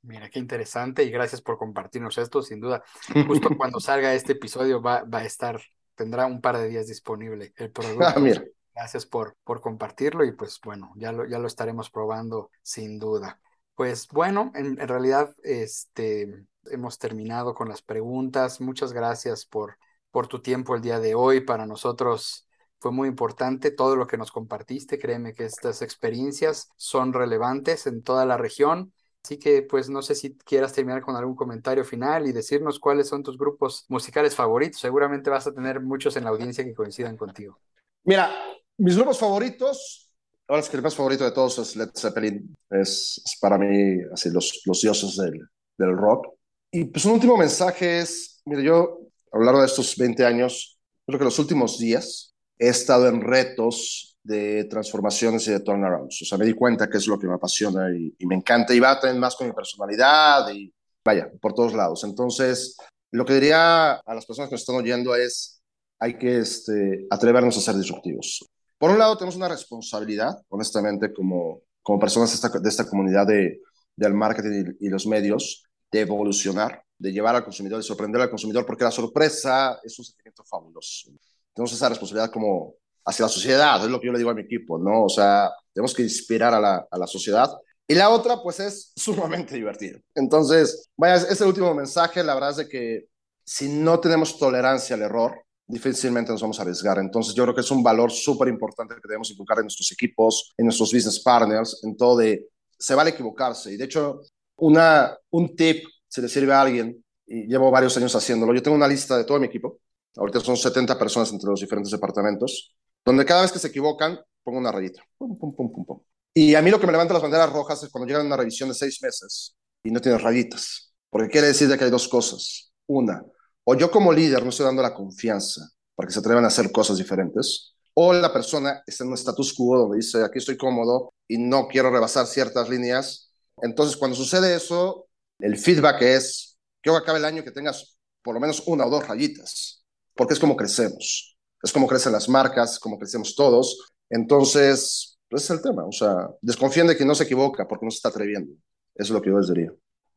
[0.01, 2.83] Mira, qué interesante y gracias por compartirnos esto, sin duda.
[3.27, 5.61] Justo cuando salga este episodio va, va, a estar,
[5.95, 8.05] tendrá un par de días disponible el producto.
[8.05, 8.43] Ah, mira.
[8.75, 13.39] Gracias por, por compartirlo y pues bueno, ya lo, ya lo estaremos probando sin duda.
[13.81, 18.61] Pues bueno, en, realidad este, hemos terminado con las preguntas.
[18.61, 19.79] Muchas gracias por,
[20.11, 21.41] por tu tiempo el día de hoy.
[21.41, 24.99] Para nosotros fue muy importante todo lo que nos compartiste.
[24.99, 28.93] Créeme que estas experiencias son relevantes en toda la región.
[29.23, 33.07] Así que, pues, no sé si quieras terminar con algún comentario final y decirnos cuáles
[33.07, 34.79] son tus grupos musicales favoritos.
[34.79, 37.59] Seguramente vas a tener muchos en la audiencia que coincidan contigo.
[38.03, 38.31] Mira,
[38.77, 40.10] mis grupos favoritos,
[40.51, 42.53] Ahora es que el más favorito de todos es Led Zeppelin.
[42.69, 46.27] Es, para mí así los, los dioses del, rock.
[46.69, 48.99] Y pues un último mensaje es, mire, yo
[49.31, 53.21] a lo largo de estos 20 años, creo que los últimos días he estado en
[53.21, 56.21] retos de transformaciones y de turnarounds.
[56.21, 58.81] O sea, me di cuenta que es lo que me apasiona y, me encanta y
[58.81, 60.69] va también más con mi personalidad y
[61.05, 62.03] vaya, por todos lados.
[62.03, 62.75] Entonces,
[63.11, 65.61] lo que diría a las personas que nos están oyendo es,
[65.97, 68.45] hay que este, atrevernos a ser disruptivos.
[68.81, 73.27] Por un lado, tenemos una responsabilidad, honestamente, como, como personas de esta, de esta comunidad
[73.27, 73.61] de,
[73.95, 78.31] del marketing y, y los medios, de evolucionar, de llevar al consumidor y sorprender al
[78.31, 81.11] consumidor, porque la sorpresa es un sentimiento fabuloso.
[81.53, 82.73] Tenemos esa responsabilidad como
[83.05, 85.03] hacia la sociedad, es lo que yo le digo a mi equipo, ¿no?
[85.03, 87.51] O sea, tenemos que inspirar a la, a la sociedad.
[87.87, 89.99] Y la otra, pues, es sumamente divertido.
[90.15, 93.05] Entonces, vaya, ese último mensaje, la verdad es de que
[93.43, 95.35] si no tenemos tolerancia al error,
[95.71, 96.99] difícilmente nos vamos a arriesgar.
[96.99, 100.53] Entonces, yo creo que es un valor súper importante que debemos inculcar en nuestros equipos,
[100.57, 103.71] en nuestros business partners, en todo de, se vale equivocarse.
[103.71, 104.21] Y de hecho,
[104.57, 108.75] una, un tip, si le sirve a alguien, y llevo varios años haciéndolo, yo tengo
[108.75, 109.79] una lista de todo mi equipo,
[110.17, 114.59] ahorita son 70 personas entre los diferentes departamentos, donde cada vez que se equivocan, pongo
[114.59, 115.01] una rayita.
[115.17, 115.99] Pum, pum, pum, pum, pum.
[116.33, 118.37] Y a mí lo que me levanta las banderas rojas es cuando llegan a una
[118.37, 122.71] revisión de seis meses y no tienes rayitas, porque quiere decir que hay dos cosas.
[122.87, 123.23] Una,
[123.63, 125.61] o yo como líder no estoy dando la confianza
[125.95, 129.53] para que se atrevan a hacer cosas diferentes, o la persona está en un status
[129.53, 133.31] quo donde dice, aquí estoy cómodo y no quiero rebasar ciertas líneas
[133.61, 135.07] entonces, cuando sucede eso,
[135.39, 139.07] el feedback es, que acabe el año que tengas por lo menos una o dos
[139.07, 139.85] rayitas,
[140.15, 143.93] porque es como crecemos, es como crecen las marcas, como crecemos todos.
[144.09, 147.91] Entonces, ese es el tema, o sea, desconfíen de que no se equivoca porque no
[147.91, 148.53] se está atreviendo.
[148.95, 149.71] Es lo que yo les diría.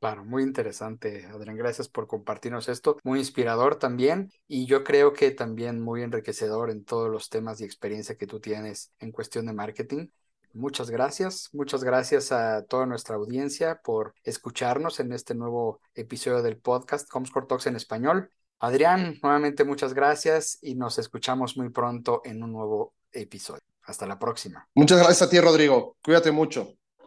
[0.05, 1.57] Claro, muy interesante, Adrián.
[1.57, 2.98] Gracias por compartirnos esto.
[3.05, 7.64] Muy inspirador también y yo creo que también muy enriquecedor en todos los temas y
[7.64, 10.09] experiencia que tú tienes en cuestión de marketing.
[10.52, 16.59] Muchas gracias, muchas gracias a toda nuestra audiencia por escucharnos en este nuevo episodio del
[16.59, 18.30] podcast Comscore Talks en español.
[18.59, 23.62] Adrián, nuevamente muchas gracias y nos escuchamos muy pronto en un nuevo episodio.
[23.84, 24.68] Hasta la próxima.
[24.74, 25.96] Muchas gracias a ti, Rodrigo.
[26.05, 26.74] Cuídate mucho.